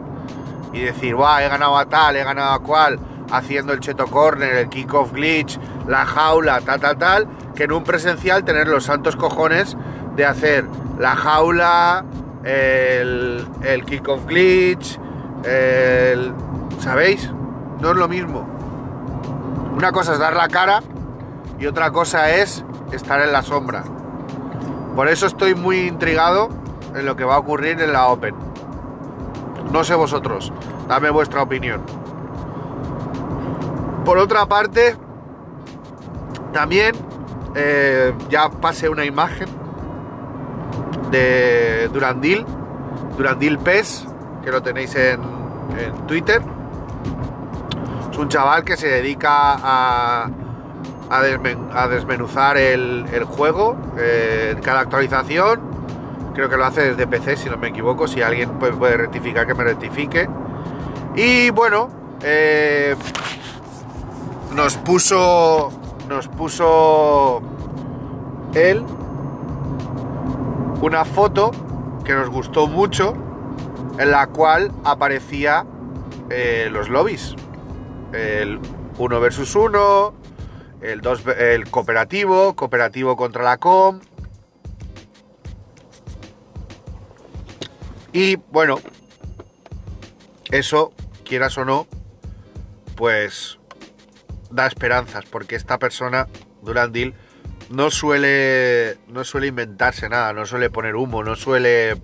y 0.74 0.82
decir, 0.82 1.16
guau, 1.16 1.40
he 1.40 1.48
ganado 1.48 1.78
a 1.78 1.86
tal, 1.86 2.16
he 2.16 2.24
ganado 2.24 2.54
a 2.54 2.60
cual, 2.60 3.00
haciendo 3.32 3.74
el 3.74 3.80
cheto 3.80 4.06
corner, 4.08 4.56
el 4.56 4.70
kickoff 4.70 5.14
glitch, 5.14 5.60
la 5.88 6.06
jaula, 6.06 6.62
tal, 6.62 6.80
tal, 6.80 6.98
tal, 6.98 7.28
que 7.56 7.64
en 7.64 7.72
un 7.72 7.84
presencial 7.84 8.44
tener 8.44 8.68
los 8.68 8.84
santos 8.84 9.16
cojones 9.16 9.78
de 10.16 10.26
hacer 10.26 10.66
la 11.00 11.16
jaula, 11.16 12.06
el, 12.44 13.46
el 13.64 13.86
kickoff 13.86 14.26
glitch, 14.26 15.00
el... 15.44 16.34
¿Sabéis? 16.80 17.32
No 17.80 17.92
es 17.92 17.98
lo 17.98 18.08
mismo. 18.08 18.57
Una 19.78 19.92
cosa 19.92 20.14
es 20.14 20.18
dar 20.18 20.36
la 20.36 20.48
cara 20.48 20.82
y 21.60 21.68
otra 21.68 21.92
cosa 21.92 22.32
es 22.32 22.66
estar 22.92 23.22
en 23.22 23.32
la 23.32 23.44
sombra. 23.44 23.84
Por 24.96 25.08
eso 25.08 25.28
estoy 25.28 25.54
muy 25.54 25.82
intrigado 25.82 26.50
en 26.96 27.06
lo 27.06 27.16
que 27.16 27.24
va 27.24 27.36
a 27.36 27.38
ocurrir 27.38 27.80
en 27.80 27.94
la 27.94 28.08
Open. 28.08 28.34
No 29.72 29.84
sé 29.84 29.94
vosotros, 29.94 30.52
dame 30.88 31.12
vuestra 31.12 31.44
opinión. 31.44 31.84
Por 34.04 34.18
otra 34.18 34.48
parte, 34.48 34.98
también 36.54 36.96
eh, 37.54 38.16
ya 38.32 38.50
pasé 38.50 38.90
una 38.90 39.06
imagen 39.06 39.48
de 41.12 41.88
Durandil, 41.94 42.48
Durandil 43.16 43.60
PES, 43.60 44.08
que 44.44 44.50
lo 44.50 44.64
tenéis 44.64 44.96
en, 44.96 45.22
en 45.78 46.08
Twitter 46.08 46.42
un 48.18 48.30
chaval 48.30 48.64
que 48.64 48.76
se 48.78 48.88
dedica 48.88 49.32
a, 49.32 50.30
a, 51.10 51.88
desmenuzar 51.88 52.58
el, 52.58 53.24
juego 53.26 53.78
eh, 53.98 54.56
cada 54.64 54.82
actualización. 54.82 55.62
Creo 56.34 56.50
que 56.50 56.58
lo 56.58 56.66
hace 56.66 56.92
desde 56.92 57.08
PC, 57.08 57.38
si 57.38 57.50
no 57.50 57.58
me 57.58 57.70
equivoco. 57.70 58.08
Si 58.08 58.22
alguien 58.22 58.52
puede, 58.60 58.98
rectificar, 58.98 59.48
que 59.48 59.54
me 59.54 59.64
rectifique. 59.64 60.28
Y 61.16 61.50
bueno, 61.52 61.90
eh, 62.22 62.96
nos 64.54 64.78
puso. 64.78 65.72
Nos 66.08 66.30
puso 66.30 67.42
él 68.54 68.82
una 70.82 71.04
foto 71.04 71.52
que 72.06 72.14
nos 72.14 72.30
gustó 72.30 72.68
mucho, 72.68 73.14
en 74.00 74.12
la 74.12 74.28
cual 74.28 74.72
aparecía 74.86 75.66
eh, 76.30 76.70
los 76.72 76.88
lobbies 76.88 77.36
el 78.14 78.60
1 78.98 79.20
versus 79.20 79.56
1, 79.56 80.14
el, 80.82 81.02
2, 81.02 81.24
el 81.38 81.70
cooperativo, 81.70 82.56
cooperativo 82.56 83.16
contra 83.16 83.44
la 83.44 83.58
com. 83.58 84.00
Y 88.14 88.38
bueno, 88.38 88.80
eso, 90.52 90.94
quieras 91.24 91.58
o 91.58 91.66
no, 91.66 91.88
pues 92.96 93.60
da 94.50 94.66
esperanzas, 94.66 95.26
porque 95.26 95.56
esta 95.56 95.78
persona 95.78 96.28
Durandil 96.62 97.14
no 97.70 97.92
suele, 97.92 98.98
no 99.08 99.24
suele 99.24 99.48
inventarse 99.48 100.10
nada, 100.10 100.34
no 100.34 100.46
suele 100.46 100.70
poner 100.70 100.96
humo, 100.96 101.24
no 101.24 101.36
suele, 101.36 102.02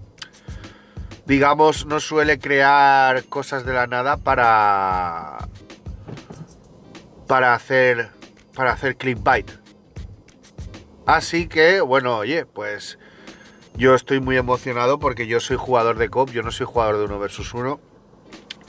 digamos, 1.26 1.86
no 1.86 2.00
suele 2.00 2.38
crear 2.38 3.24
cosas 3.26 3.66
de 3.66 3.74
la 3.74 3.88
nada 3.88 4.18
para, 4.18 5.48
para 7.28 7.54
hacer, 7.54 8.12
para 8.56 8.72
hacer 8.72 8.98
clickbait. 8.98 9.50
Así 11.06 11.48
que, 11.48 11.82
bueno, 11.82 12.18
oye, 12.18 12.46
pues 12.46 12.98
yo 13.76 13.96
estoy 13.96 14.20
muy 14.20 14.38
emocionado 14.38 15.00
porque 15.00 15.28
yo 15.28 15.40
soy 15.40 15.58
jugador 15.58 15.98
de 15.98 16.10
COP, 16.10 16.32
yo 16.32 16.44
no 16.44 16.52
soy 16.52 16.66
jugador 16.66 16.98
de 16.98 17.06
uno 17.06 17.20
versus 17.20 17.54
uno. 17.54 17.80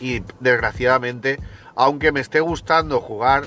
Y 0.00 0.22
desgraciadamente, 0.40 1.38
aunque 1.76 2.10
me 2.10 2.20
esté 2.20 2.40
gustando 2.40 3.00
jugar, 3.00 3.46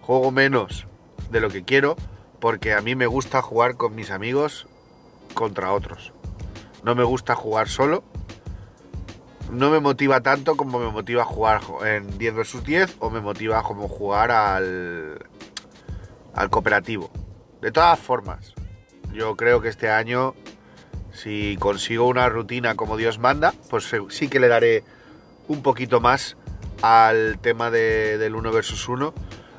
juego 0.00 0.30
menos 0.30 0.86
de 1.30 1.40
lo 1.40 1.48
que 1.48 1.64
quiero 1.64 1.96
porque 2.40 2.72
a 2.72 2.80
mí 2.80 2.94
me 2.94 3.06
gusta 3.06 3.42
jugar 3.42 3.76
con 3.76 3.94
mis 3.94 4.10
amigos 4.10 4.66
contra 5.34 5.72
otros. 5.72 6.12
No 6.82 6.94
me 6.94 7.04
gusta 7.04 7.34
jugar 7.34 7.68
solo. 7.68 8.04
No 9.50 9.70
me 9.70 9.80
motiva 9.80 10.20
tanto 10.20 10.56
como 10.56 10.78
me 10.78 10.90
motiva 10.90 11.24
jugar 11.24 11.62
en 11.84 12.18
10 12.18 12.34
vs 12.34 12.64
10 12.64 12.96
o 13.00 13.10
me 13.10 13.20
motiva 13.20 13.62
como 13.62 13.88
jugar 13.88 14.30
al, 14.30 15.26
al 16.34 16.50
cooperativo. 16.50 17.10
De 17.62 17.72
todas 17.72 17.98
formas, 17.98 18.54
yo 19.12 19.36
creo 19.36 19.60
que 19.60 19.68
este 19.68 19.90
año, 19.90 20.34
si 21.12 21.56
consigo 21.58 22.06
una 22.06 22.28
rutina 22.28 22.74
como 22.74 22.96
Dios 22.96 23.18
manda, 23.18 23.54
pues 23.70 23.90
sí 24.10 24.28
que 24.28 24.38
le 24.38 24.48
daré 24.48 24.84
un 25.48 25.62
poquito 25.62 26.00
más 26.00 26.36
al 26.82 27.38
tema 27.40 27.70
del 27.70 28.34
1 28.34 28.52
versus 28.52 28.88
1 28.88 29.14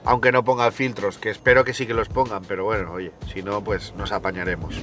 aunque 0.06 0.32
no 0.32 0.44
pongan 0.44 0.72
filtros, 0.72 1.18
que 1.18 1.30
espero 1.30 1.64
que 1.64 1.74
sí 1.74 1.86
que 1.86 1.94
los 1.94 2.10
pongan, 2.10 2.44
pero 2.44 2.64
bueno, 2.64 2.94
oye, 2.94 3.12
si 3.32 3.44
no, 3.44 3.64
pues 3.64 3.94
nos 3.96 4.12
apañaremos. 4.12 4.76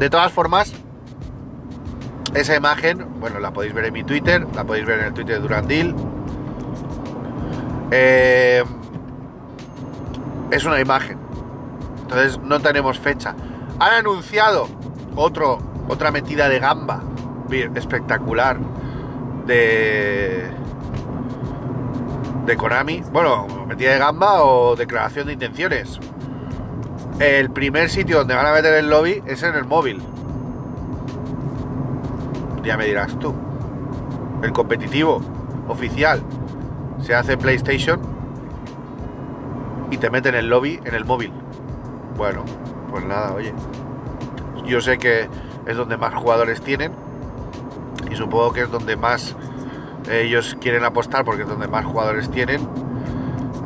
De 0.00 0.08
todas 0.08 0.32
formas, 0.32 0.72
esa 2.32 2.56
imagen, 2.56 3.20
bueno, 3.20 3.38
la 3.38 3.52
podéis 3.52 3.74
ver 3.74 3.84
en 3.84 3.92
mi 3.92 4.02
Twitter, 4.02 4.46
la 4.54 4.64
podéis 4.64 4.86
ver 4.86 5.00
en 5.00 5.04
el 5.04 5.12
Twitter 5.12 5.34
de 5.34 5.42
Durandil. 5.42 5.94
Eh, 7.90 8.64
es 10.50 10.64
una 10.64 10.80
imagen, 10.80 11.18
entonces 12.00 12.38
no 12.38 12.60
tenemos 12.60 12.98
fecha. 12.98 13.34
Han 13.78 13.92
anunciado 13.92 14.68
otro, 15.16 15.58
otra 15.86 16.10
metida 16.10 16.48
de 16.48 16.60
gamba 16.60 17.02
espectacular 17.74 18.58
de 19.44 20.50
de 22.46 22.56
Konami. 22.56 23.02
Bueno, 23.12 23.46
metida 23.66 23.92
de 23.92 23.98
gamba 23.98 24.44
o 24.44 24.76
declaración 24.76 25.26
de 25.26 25.34
intenciones. 25.34 26.00
El 27.20 27.50
primer 27.50 27.90
sitio 27.90 28.16
donde 28.16 28.34
van 28.34 28.46
a 28.46 28.52
meter 28.52 28.72
el 28.72 28.88
lobby 28.88 29.22
es 29.26 29.42
en 29.42 29.54
el 29.54 29.64
móvil. 29.64 30.00
Ya 32.64 32.78
me 32.78 32.86
dirás 32.86 33.18
tú. 33.18 33.34
El 34.42 34.52
competitivo 34.52 35.20
oficial 35.68 36.22
se 37.02 37.14
hace 37.14 37.36
PlayStation 37.36 38.00
y 39.90 39.98
te 39.98 40.08
meten 40.08 40.34
el 40.34 40.48
lobby 40.48 40.80
en 40.82 40.94
el 40.94 41.04
móvil. 41.04 41.30
Bueno, 42.16 42.42
pues 42.90 43.04
nada, 43.04 43.34
oye. 43.34 43.52
Yo 44.64 44.80
sé 44.80 44.96
que 44.96 45.28
es 45.66 45.76
donde 45.76 45.98
más 45.98 46.14
jugadores 46.14 46.62
tienen 46.62 46.92
y 48.10 48.16
supongo 48.16 48.54
que 48.54 48.62
es 48.62 48.70
donde 48.70 48.96
más 48.96 49.36
ellos 50.10 50.56
quieren 50.58 50.84
apostar 50.84 51.26
porque 51.26 51.42
es 51.42 51.48
donde 51.48 51.68
más 51.68 51.84
jugadores 51.84 52.30
tienen, 52.30 52.66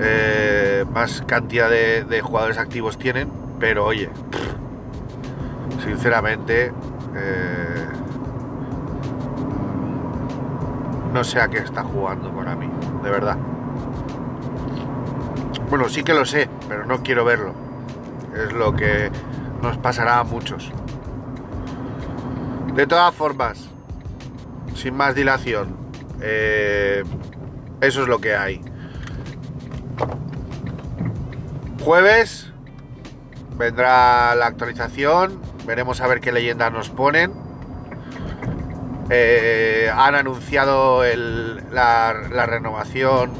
eh, 0.01 0.85
más 0.93 1.23
cantidad 1.23 1.71
de, 1.71 2.21
jugadores 2.21 2.59
activos 2.59 2.99
tienen, 2.99 3.44
pero 3.59 3.87
oye, 3.87 4.11
sinceramente, 5.83 6.73
eh, 7.15 7.87
no 11.13 11.23
sé 11.25 11.41
a 11.41 11.49
qué 11.49 11.59
está 11.59 11.83
jugando 11.83 12.31
mí 12.57 12.69
de 13.03 13.11
verdad. 13.11 13.37
Bueno, 15.69 15.89
sí 15.89 16.03
que 16.03 16.15
lo 16.15 16.25
sé, 16.25 16.49
pero 16.69 16.87
no 16.87 17.03
quiero 17.03 17.25
verlo. 17.25 17.55
Es 18.35 18.53
lo 18.53 18.75
que 18.75 19.11
nos 19.63 19.77
pasará 19.79 20.19
a 20.19 20.25
muchos. 20.25 20.73
De 22.75 22.87
todas 22.87 23.15
formas, 23.15 23.69
sin 24.75 24.97
más 24.97 25.15
dilación, 25.15 25.77
eh, 26.21 27.05
eso 27.81 28.03
es 28.03 28.09
lo 28.09 28.19
que 28.19 28.35
hay. 28.35 28.61
Jueves 31.85 32.44
vendrá 33.57 34.35
la 34.35 34.47
actualización. 34.47 35.41
Veremos 35.67 36.01
a 36.01 36.07
ver 36.07 36.21
qué 36.21 36.33
leyendas 36.33 36.73
nos 36.73 36.91
ponen. 36.91 37.33
Eh, 39.11 39.91
han 39.95 40.15
anunciado 40.15 41.03
la, 41.71 42.13
renovación 42.47 43.33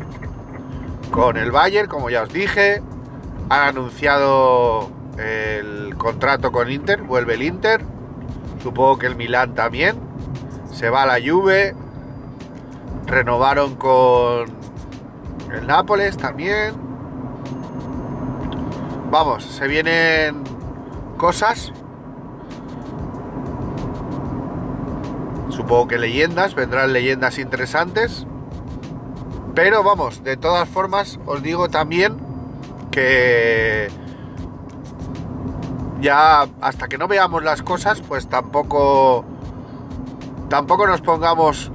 con 1.11 1.37
el 1.37 1.51
Bayern, 1.51 1.89
como 1.89 2.11
ya 2.11 2.23
os 2.23 2.33
dije. 2.33 2.83
Han 3.51 3.61
anunciado 3.69 4.91
el 5.19 5.95
contrato 5.97 6.53
con 6.53 6.71
Inter. 6.71 7.03
Vuelve 7.03 7.35
el 7.35 7.43
Inter. 7.43 7.83
Supongo 8.63 8.99
que 8.99 9.07
el 9.07 9.17
Milan 9.17 9.55
también. 9.55 9.97
Se 10.73 10.91
va 10.91 11.03
a 11.03 11.07
la 11.07 11.19
Juve 11.25 11.75
renovaron 13.07 13.77
con 13.77 14.47
el 15.53 15.67
Nápoles 15.67 16.17
también. 16.17 16.75
Vamos, 19.15 19.45
se 19.45 19.69
vienen 19.69 20.43
cosas. 21.19 21.73
Supongo 25.51 25.87
que 25.87 25.99
leyendas, 25.99 26.57
vendrán 26.57 26.93
leyendas 26.93 27.39
interesantes. 27.39 28.27
Pero 29.55 29.85
vamos, 29.85 30.25
de 30.25 30.37
todas 30.37 30.69
formas 30.69 31.21
os 31.27 31.45
digo 31.45 31.69
también 31.69 32.17
que 32.91 33.89
ya 36.01 36.49
hasta 36.61 36.89
que 36.89 36.99
no 36.99 37.07
veamos 37.07 37.45
las 37.45 37.63
cosas, 37.63 38.01
pues 38.01 38.29
tampoco 38.29 39.25
tampoco 40.49 40.89
nos 40.89 41.03
pongamos 41.03 41.71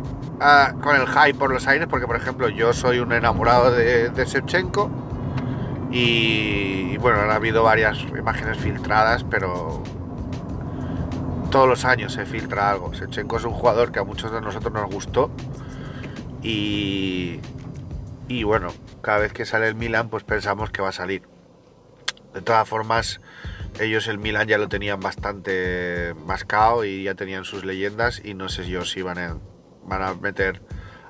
con 0.82 0.96
el 0.98 1.08
hype 1.08 1.36
por 1.36 1.54
los 1.54 1.66
aires, 1.70 1.88
porque 1.90 2.06
por 2.06 2.18
ejemplo 2.18 2.50
yo 2.50 2.74
soy 2.74 3.00
un 3.00 3.14
enamorado 3.14 3.72
de, 3.72 4.10
de 4.10 4.26
Shevchenko 4.26 5.09
y, 5.92 6.98
bueno, 6.98 7.20
han 7.20 7.32
habido 7.32 7.64
varias 7.64 8.00
imágenes 8.02 8.58
filtradas, 8.58 9.24
pero 9.24 9.84
todos 11.50 11.68
los 11.68 11.86
años 11.86 12.14
se 12.14 12.26
filtra 12.26 12.70
algo. 12.70 12.94
Shevchenko 12.94 13.38
es 13.38 13.46
un 13.46 13.54
jugador 13.54 13.92
que 13.92 14.00
a 14.00 14.04
muchos 14.04 14.32
de 14.32 14.42
nosotros 14.42 14.72
nos 14.72 14.90
gustó 14.92 15.32
y, 16.44 17.40
y 18.28 18.44
bueno, 18.44 18.70
cada 19.02 19.20
vez 19.20 19.34
que 19.34 19.46
sale 19.46 19.68
el 19.68 19.76
Milan 19.76 20.10
pues 20.10 20.24
pensamos 20.24 20.70
que 20.70 20.82
va 20.82 20.90
a 20.90 20.94
salir. 20.94 21.24
De 22.34 22.42
todas 22.42 22.70
formas, 22.70 23.20
ellos 23.80 24.08
el 24.08 24.20
Milan 24.20 24.48
ya 24.48 24.60
lo 24.60 24.70
tenían 24.70 25.00
bastante 25.00 26.14
mascado 26.26 26.86
y 26.86 27.04
ya 27.04 27.16
tenían 27.16 27.44
sus 27.44 27.66
leyendas 27.66 28.22
y 28.24 28.36
no 28.36 28.50
sé 28.50 28.68
yo 28.68 28.86
si 28.86 29.02
van 29.02 29.18
a 29.18 29.38
van 29.90 30.04
a 30.04 30.14
meter 30.14 30.62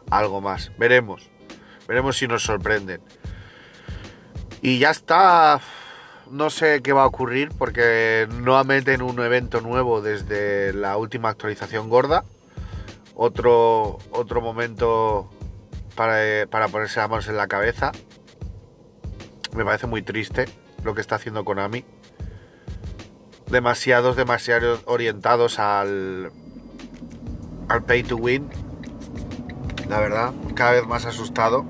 algo 0.10 0.42
más. 0.42 0.72
Veremos. 0.78 1.30
Veremos 1.88 2.18
si 2.18 2.28
nos 2.28 2.44
sorprenden. 2.44 3.02
Y 4.62 4.80
ya 4.80 4.92
está. 4.92 5.60
No 6.30 6.50
sé 6.50 6.82
qué 6.82 6.94
va 6.94 7.04
a 7.04 7.08
ocurrir 7.08 7.50
porque 7.58 8.28
no 8.30 8.64
meten 8.64 9.02
un 9.02 9.20
evento 9.20 9.62
nuevo 9.62 10.02
desde 10.02 10.74
la 10.74 10.98
última 10.98 11.30
actualización 11.30 11.90
gorda. 11.90 12.24
Otro, 13.16 13.98
otro 14.12 14.40
momento 14.40 15.30
para, 15.96 16.46
para 16.48 16.68
ponerse 16.68 17.00
las 17.00 17.10
manos 17.10 17.28
en 17.28 17.38
la 17.38 17.48
cabeza. 17.48 17.92
Me 19.56 19.66
parece 19.66 19.88
muy 19.88 20.04
triste 20.04 20.46
lo 20.84 20.94
que 20.94 21.02
está 21.02 21.16
haciendo 21.16 21.44
Konami. 21.44 21.84
Demasiados, 23.48 24.16
demasiados 24.16 24.82
orientados 24.86 25.58
al, 25.58 26.32
al 27.68 27.84
pay 27.84 28.04
to 28.04 28.18
win 28.18 28.48
la 29.90 30.00
verdad, 30.00 30.34
cada 30.54 30.72
vez 30.72 30.86
más 30.86 31.06
asustado. 31.06 31.66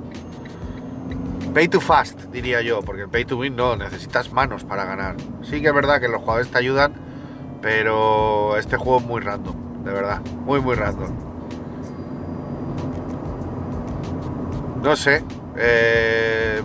Pay 1.53 1.67
to 1.67 1.81
fast, 1.81 2.21
diría 2.25 2.61
yo, 2.61 2.81
porque 2.81 3.01
el 3.01 3.09
pay 3.09 3.25
to 3.25 3.37
win 3.37 3.55
no, 3.55 3.75
necesitas 3.75 4.31
manos 4.31 4.63
para 4.63 4.85
ganar. 4.85 5.15
Sí 5.41 5.61
que 5.61 5.67
es 5.69 5.73
verdad 5.73 5.99
que 5.99 6.07
los 6.07 6.21
jugadores 6.21 6.51
te 6.51 6.57
ayudan, 6.57 6.93
pero 7.61 8.55
este 8.57 8.77
juego 8.77 8.99
es 8.99 9.05
muy 9.05 9.21
random, 9.21 9.83
de 9.83 9.91
verdad, 9.91 10.21
muy, 10.45 10.61
muy 10.61 10.75
random. 10.75 11.09
No 14.83 14.95
sé. 14.95 15.23
Eh, 15.57 16.61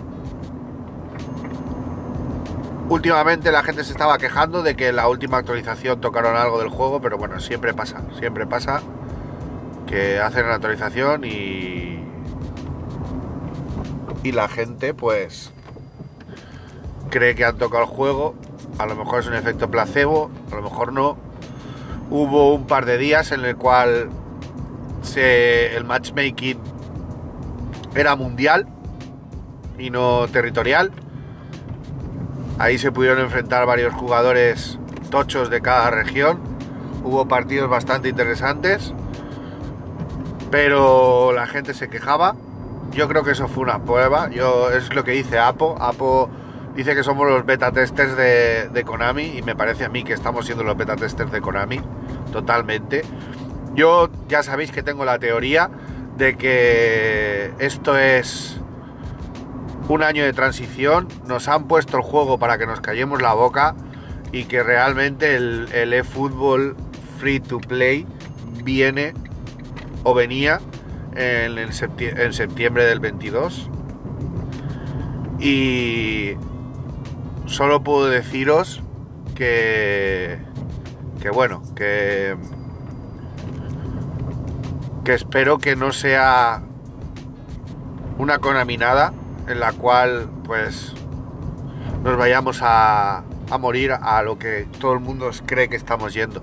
últimamente 2.89 3.51
la 3.51 3.63
gente 3.63 3.83
se 3.83 3.91
estaba 3.91 4.17
quejando 4.17 4.61
de 4.61 4.75
que 4.75 4.89
en 4.89 4.95
la 4.95 5.09
última 5.09 5.37
actualización 5.37 5.99
tocaron 5.99 6.35
algo 6.35 6.59
del 6.59 6.69
juego, 6.69 7.01
pero 7.01 7.17
bueno, 7.17 7.39
siempre 7.39 7.73
pasa, 7.73 8.01
siempre 8.17 8.45
pasa 8.45 8.81
que 9.87 10.19
hacen 10.19 10.47
la 10.47 10.55
actualización 10.55 11.23
y, 11.25 11.84
y 14.25 14.31
la 14.31 14.47
gente 14.47 14.95
pues 14.95 15.51
cree 17.11 17.35
que 17.35 17.45
han 17.45 17.59
tocado 17.59 17.83
el 17.83 17.89
juego, 17.89 18.33
a 18.79 18.87
lo 18.87 18.95
mejor 18.95 19.19
es 19.19 19.27
un 19.27 19.35
efecto 19.35 19.69
placebo, 19.69 20.31
a 20.51 20.55
lo 20.55 20.63
mejor 20.63 20.91
no. 20.91 21.15
Hubo 22.09 22.55
un 22.55 22.65
par 22.65 22.85
de 22.87 22.97
días 22.97 23.31
en 23.31 23.45
el 23.45 23.55
cual 23.55 24.09
el 25.15 25.83
matchmaking 25.85 26.57
era 27.95 28.15
mundial 28.15 28.65
y 29.77 29.91
no 29.91 30.27
territorial. 30.27 30.91
Ahí 32.57 32.79
se 32.79 32.91
pudieron 32.91 33.19
enfrentar 33.19 33.67
varios 33.67 33.93
jugadores 33.93 34.79
tochos 35.11 35.51
de 35.51 35.61
cada 35.61 35.91
región. 35.91 36.39
Hubo 37.03 37.27
partidos 37.27 37.69
bastante 37.69 38.09
interesantes, 38.09 38.91
pero 40.49 41.31
la 41.31 41.45
gente 41.45 41.75
se 41.75 41.89
quejaba. 41.89 42.35
Yo 42.95 43.09
creo 43.09 43.23
que 43.23 43.31
eso 43.31 43.49
fue 43.49 43.63
una 43.63 43.83
prueba. 43.83 44.29
Yo 44.29 44.71
es 44.71 44.93
lo 44.95 45.03
que 45.03 45.11
dice 45.11 45.37
Apo. 45.37 45.75
Apo 45.81 46.29
dice 46.75 46.95
que 46.95 47.03
somos 47.03 47.27
los 47.27 47.45
beta 47.45 47.71
testers 47.71 48.15
de, 48.15 48.83
Konami 48.85 49.37
y 49.37 49.41
me 49.41 49.53
parece 49.53 49.83
a 49.83 49.89
mí 49.89 50.03
que 50.03 50.13
estamos 50.13 50.45
siendo 50.45 50.63
los 50.63 50.77
beta 50.77 50.95
testers 50.95 51.29
de 51.29 51.41
Konami 51.41 51.81
totalmente. 52.31 53.01
Yo 53.73 54.09
ya 54.29 54.43
sabéis 54.43 54.71
que 54.71 54.81
tengo 54.81 55.03
la 55.03 55.19
teoría 55.19 55.69
de 56.15 56.37
que 56.37 57.51
esto 57.59 57.97
es 57.97 58.61
un 59.89 60.01
año 60.01 60.23
de 60.23 60.31
transición, 60.31 61.09
nos 61.27 61.49
han 61.49 61.67
puesto 61.67 61.97
el 61.97 62.03
juego 62.03 62.39
para 62.39 62.57
que 62.57 62.65
nos 62.65 62.79
callemos 62.79 63.21
la 63.21 63.33
boca 63.33 63.75
y 64.31 64.45
que 64.45 64.63
realmente 64.63 65.35
el, 65.35 65.67
el 65.73 65.93
eFootball 65.93 66.77
free 67.19 67.41
to 67.41 67.59
play 67.59 68.07
viene 68.63 69.13
o 70.03 70.13
venía 70.13 70.61
en, 71.15 72.33
septiembre 72.33 72.85
del 72.85 72.99
22 72.99 73.69
y 75.39 76.33
solo 77.45 77.83
puedo 77.83 78.07
deciros 78.07 78.81
que 79.35 80.39
que 81.21 81.29
bueno 81.29 81.61
que 81.75 82.35
que 85.03 85.13
espero 85.13 85.57
que 85.59 85.75
no 85.75 85.91
sea 85.91 86.61
una 88.17 88.39
conaminada 88.39 89.13
en 89.47 89.59
la 89.59 89.71
cual 89.73 90.29
pues 90.45 90.93
nos 92.03 92.17
vayamos 92.17 92.59
a, 92.61 93.23
a 93.49 93.57
morir 93.57 93.91
a 93.91 94.21
lo 94.23 94.37
que 94.37 94.67
todo 94.79 94.93
el 94.93 94.99
mundo 94.99 95.29
cree 95.45 95.69
que 95.69 95.75
estamos 95.75 96.13
yendo. 96.13 96.41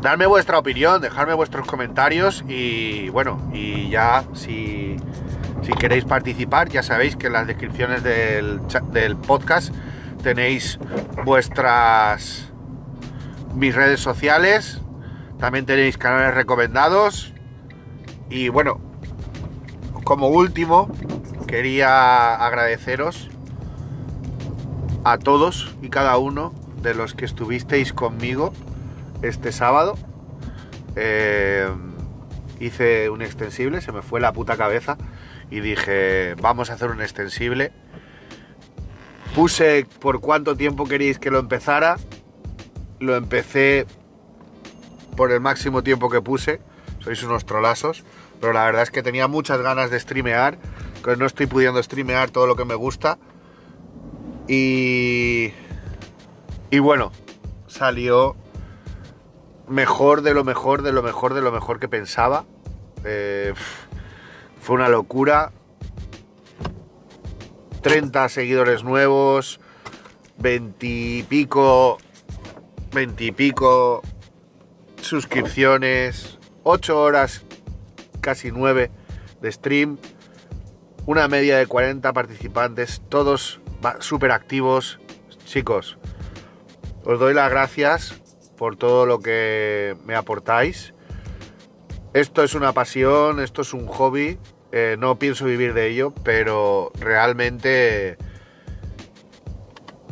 Dadme 0.00 0.24
vuestra 0.24 0.58
opinión, 0.58 1.02
dejadme 1.02 1.34
vuestros 1.34 1.66
comentarios 1.66 2.42
y 2.48 3.10
bueno, 3.10 3.38
y 3.52 3.90
ya 3.90 4.24
si, 4.32 4.96
si 5.60 5.72
queréis 5.74 6.06
participar, 6.06 6.70
ya 6.70 6.82
sabéis 6.82 7.16
que 7.16 7.26
en 7.26 7.34
las 7.34 7.46
descripciones 7.46 8.02
del, 8.02 8.62
del 8.92 9.16
podcast 9.18 9.74
tenéis 10.22 10.78
vuestras 11.22 12.50
mis 13.54 13.74
redes 13.74 14.00
sociales, 14.00 14.80
también 15.38 15.66
tenéis 15.66 15.98
canales 15.98 16.34
recomendados 16.34 17.34
y 18.30 18.48
bueno, 18.48 18.80
como 20.04 20.28
último, 20.28 20.90
quería 21.46 22.36
agradeceros 22.36 23.28
a 25.04 25.18
todos 25.18 25.74
y 25.82 25.90
cada 25.90 26.16
uno 26.16 26.54
de 26.80 26.94
los 26.94 27.12
que 27.12 27.26
estuvisteis 27.26 27.92
conmigo 27.92 28.54
este 29.22 29.52
sábado. 29.52 29.96
Eh, 30.96 31.68
hice 32.58 33.10
un 33.10 33.22
extensible, 33.22 33.80
se 33.80 33.92
me 33.92 34.02
fue 34.02 34.20
la 34.20 34.32
puta 34.32 34.56
cabeza 34.56 34.98
y 35.50 35.60
dije, 35.60 36.34
vamos 36.40 36.70
a 36.70 36.74
hacer 36.74 36.90
un 36.90 37.00
extensible. 37.00 37.72
Puse 39.34 39.86
por 40.00 40.20
cuánto 40.20 40.56
tiempo 40.56 40.84
queréis 40.86 41.18
que 41.18 41.30
lo 41.30 41.38
empezara. 41.38 41.96
Lo 42.98 43.16
empecé 43.16 43.86
por 45.16 45.32
el 45.32 45.40
máximo 45.40 45.82
tiempo 45.82 46.10
que 46.10 46.20
puse. 46.20 46.60
Sois 46.98 47.22
unos 47.22 47.46
trolazos 47.46 48.04
pero 48.40 48.54
la 48.54 48.64
verdad 48.64 48.82
es 48.82 48.90
que 48.90 49.02
tenía 49.02 49.28
muchas 49.28 49.60
ganas 49.60 49.90
de 49.90 50.00
streamear, 50.00 50.58
que 51.04 51.16
no 51.16 51.26
estoy 51.26 51.46
pudiendo 51.46 51.82
streamear 51.82 52.30
todo 52.30 52.46
lo 52.46 52.56
que 52.56 52.64
me 52.64 52.74
gusta. 52.74 53.18
Y, 54.48 55.52
y 56.70 56.78
bueno, 56.78 57.12
salió 57.66 58.34
mejor 59.70 60.22
de 60.22 60.34
lo 60.34 60.44
mejor, 60.44 60.82
de 60.82 60.92
lo 60.92 61.02
mejor, 61.02 61.32
de 61.32 61.40
lo 61.40 61.52
mejor 61.52 61.78
que 61.78 61.88
pensaba. 61.88 62.44
Eh, 63.04 63.54
fue 64.60 64.76
una 64.76 64.88
locura. 64.88 65.52
30 67.80 68.28
seguidores 68.28 68.84
nuevos, 68.84 69.58
20 70.38 70.86
y 70.86 71.22
pico, 71.22 71.96
20 72.92 73.24
y 73.24 73.32
pico 73.32 74.02
suscripciones, 75.00 76.38
8 76.62 77.00
horas 77.00 77.42
casi 78.20 78.50
9 78.50 78.90
de 79.40 79.52
stream, 79.52 79.96
una 81.06 81.26
media 81.26 81.56
de 81.56 81.66
40 81.66 82.12
participantes, 82.12 83.00
todos 83.08 83.60
súper 84.00 84.32
activos. 84.32 85.00
Chicos, 85.46 85.96
os 87.02 87.18
doy 87.18 87.32
las 87.32 87.50
gracias 87.50 88.19
por 88.60 88.76
todo 88.76 89.06
lo 89.06 89.20
que 89.20 89.96
me 90.04 90.14
aportáis. 90.14 90.92
Esto 92.12 92.44
es 92.44 92.54
una 92.54 92.74
pasión, 92.74 93.40
esto 93.40 93.62
es 93.62 93.72
un 93.72 93.86
hobby, 93.86 94.38
eh, 94.70 94.96
no 94.98 95.18
pienso 95.18 95.46
vivir 95.46 95.72
de 95.72 95.86
ello, 95.86 96.12
pero 96.24 96.92
realmente 97.00 98.18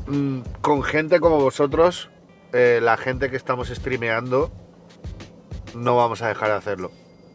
mmm, 0.07 0.41
con 0.63 0.83
gente 0.83 1.21
como 1.21 1.39
vosotros, 1.39 2.09
eh, 2.55 2.81
la 2.83 2.97
gente 2.97 3.29
que 3.29 3.37
estamos 3.37 3.69
streameando, 3.69 4.51
no 5.75 5.95
vamos 5.97 6.23
a 6.23 6.29
dejar 6.29 6.49
de 6.49 6.55
hacerlo 6.55 6.91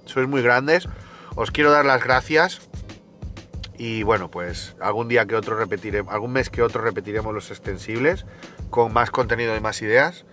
sois 0.05 0.27
muy 0.27 0.41
grandes, 0.41 0.89
os 1.35 1.51
quiero 1.51 1.69
dar 1.69 1.85
las 1.85 2.03
gracias 2.03 2.67
y 3.77 4.01
bueno, 4.01 4.31
pues 4.31 4.75
algún 4.79 5.09
día 5.09 5.27
que 5.27 5.35
otro 5.35 5.55
repetiremos, 5.57 6.11
algún 6.11 6.31
mes 6.31 6.49
que 6.49 6.63
otro 6.63 6.81
repetiremos 6.81 7.35
los 7.35 7.51
extensibles 7.51 8.25
con 8.71 8.93
más 8.93 9.11
contenido 9.11 9.55
y 9.55 9.59
más 9.61 9.79
ideas. 9.83 10.25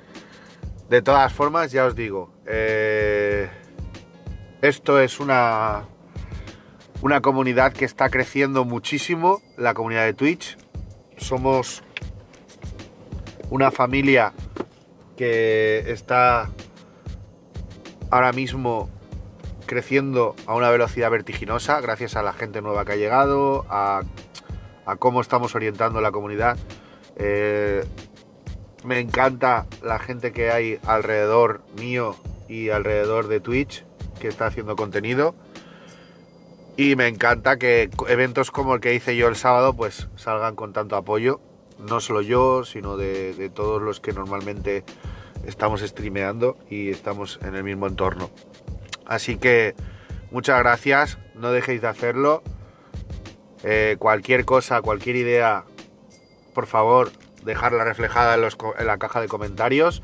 De 0.91 1.03
todas 1.03 1.33
formas, 1.33 1.71
ya 1.71 1.87
os 1.87 1.95
digo, 1.95 2.33
eh, 2.47 3.49
esto 4.61 4.99
es 4.99 5.21
una, 5.21 5.85
una 7.01 7.21
comunidad 7.21 7.73
que 7.73 7.85
está 7.85 8.11
creciendo 8.11 8.65
muchísimo, 8.65 9.41
la 9.57 9.73
comunidad 9.73 10.05
de 10.07 10.15
Twitch. 10.15 10.59
Somos 11.17 11.85
una 13.51 13.71
familia 13.71 14.33
que 15.17 15.93
está 15.93 16.51
ahora 18.11 18.33
mismo 18.33 18.91
creciendo 19.67 20.35
a 20.47 20.57
una 20.57 20.71
velocidad 20.71 21.13
vertiginosa 21.13 21.81
gracias 21.81 22.17
a 22.17 22.25
la 22.25 22.33
gente 22.33 22.63
nueva 22.63 22.85
que 22.85 22.95
ha 22.95 22.97
llegado, 22.97 23.65
a, 23.71 24.03
cómo 24.99 25.21
estamos 25.21 25.55
orientando 25.55 26.01
la 26.01 26.11
comunidad. 26.11 26.59
Eh, 27.15 27.85
me 28.85 28.99
encanta 28.99 29.67
la 29.83 29.99
gente 29.99 30.33
que 30.33 30.51
hay 30.51 30.79
alrededor 30.87 31.63
mío 31.79 32.17
y 32.49 32.71
alrededor 32.71 33.29
de 33.29 33.41
Twitch 33.41 33.85
que 34.21 34.29
está 34.29 34.47
haciendo 34.47 34.77
contenido. 34.77 35.35
Y 36.77 36.97
me 36.97 37.09
encanta 37.09 37.59
que 37.59 37.91
eventos 38.09 38.51
como 38.51 38.75
el 38.75 38.81
que 38.81 38.95
hice 38.95 39.17
yo 39.17 39.29
el 39.29 39.37
sábado 39.37 39.75
pues 39.75 40.09
salgan 40.17 40.57
con 40.57 40.73
tanto 40.73 40.97
apoyo. 40.97 41.41
No 41.79 42.01
solo 42.01 42.21
yo, 42.23 42.65
sino 42.65 42.97
de, 42.97 43.51
todos 43.55 43.83
los 43.83 44.01
que 44.01 44.13
normalmente 44.13 44.85
estamos 45.47 45.81
streameando 45.81 46.59
y 46.69 46.91
estamos 46.91 47.39
en 47.43 47.55
el 47.55 47.65
mismo 47.65 47.87
entorno. 47.87 48.31
Así 49.07 49.37
que 49.37 49.75
muchas 50.31 50.59
gracias, 50.59 51.19
no 51.35 51.53
dejéis 51.53 51.81
de 51.81 51.89
hacerlo. 51.89 52.43
Eh, 53.63 53.97
cualquier 53.99 54.45
cosa, 54.45 54.81
cualquier 54.83 55.17
idea, 55.17 55.65
por 56.55 56.67
favor, 56.67 57.11
dejarla 57.45 57.85
reflejada 57.85 58.35
en, 58.35 58.43
los, 58.43 58.57
la 58.79 58.99
caja 58.99 59.21
de 59.21 59.29
comentarios. 59.29 60.03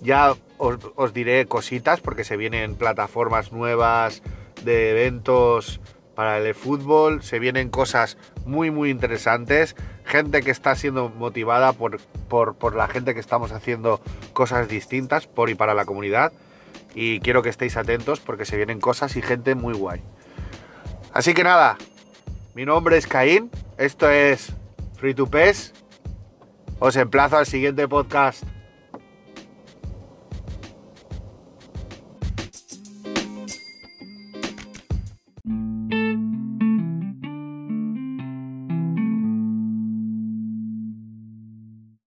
Ya 0.00 0.34
os, 0.58 0.78
os, 0.94 1.14
diré 1.14 1.46
cositas 1.46 2.00
porque 2.00 2.24
se 2.24 2.36
vienen 2.36 2.74
plataformas 2.74 3.52
nuevas 3.52 4.22
de 4.62 4.90
eventos 4.90 5.80
para 6.14 6.38
el 6.38 6.54
fútbol, 6.54 7.22
se 7.22 7.38
vienen 7.38 7.68
cosas 7.68 8.16
muy 8.44 8.70
muy 8.70 8.90
interesantes, 8.90 9.76
gente 10.04 10.42
que 10.42 10.50
está 10.50 10.74
siendo 10.74 11.10
motivada 11.10 11.74
por, 11.74 11.98
por, 12.28 12.56
por 12.56 12.74
la 12.74 12.88
gente 12.88 13.12
que 13.12 13.20
estamos 13.20 13.52
haciendo 13.52 14.00
cosas 14.32 14.68
distintas 14.68 15.26
por 15.26 15.50
y 15.50 15.54
para 15.54 15.74
la 15.74 15.84
comunidad 15.84 16.32
y 16.94 17.20
quiero 17.20 17.42
que 17.42 17.50
estéis 17.50 17.76
atentos 17.76 18.20
porque 18.20 18.46
se 18.46 18.56
vienen 18.56 18.80
cosas 18.80 19.14
y 19.16 19.22
gente 19.22 19.54
muy 19.54 19.74
guay. 19.74 20.00
Así 21.12 21.34
que 21.34 21.44
nada, 21.44 21.76
mi 22.54 22.64
nombre 22.64 22.96
es 22.96 23.06
Caín, 23.06 23.50
esto 23.76 24.10
es 24.10 24.52
Free 24.96 25.14
to 25.14 25.26
Pes. 25.26 25.74
Os 26.78 26.96
emplazo 26.96 27.36
al 27.36 27.46
siguiente 27.46 27.88
podcast. 27.88 28.44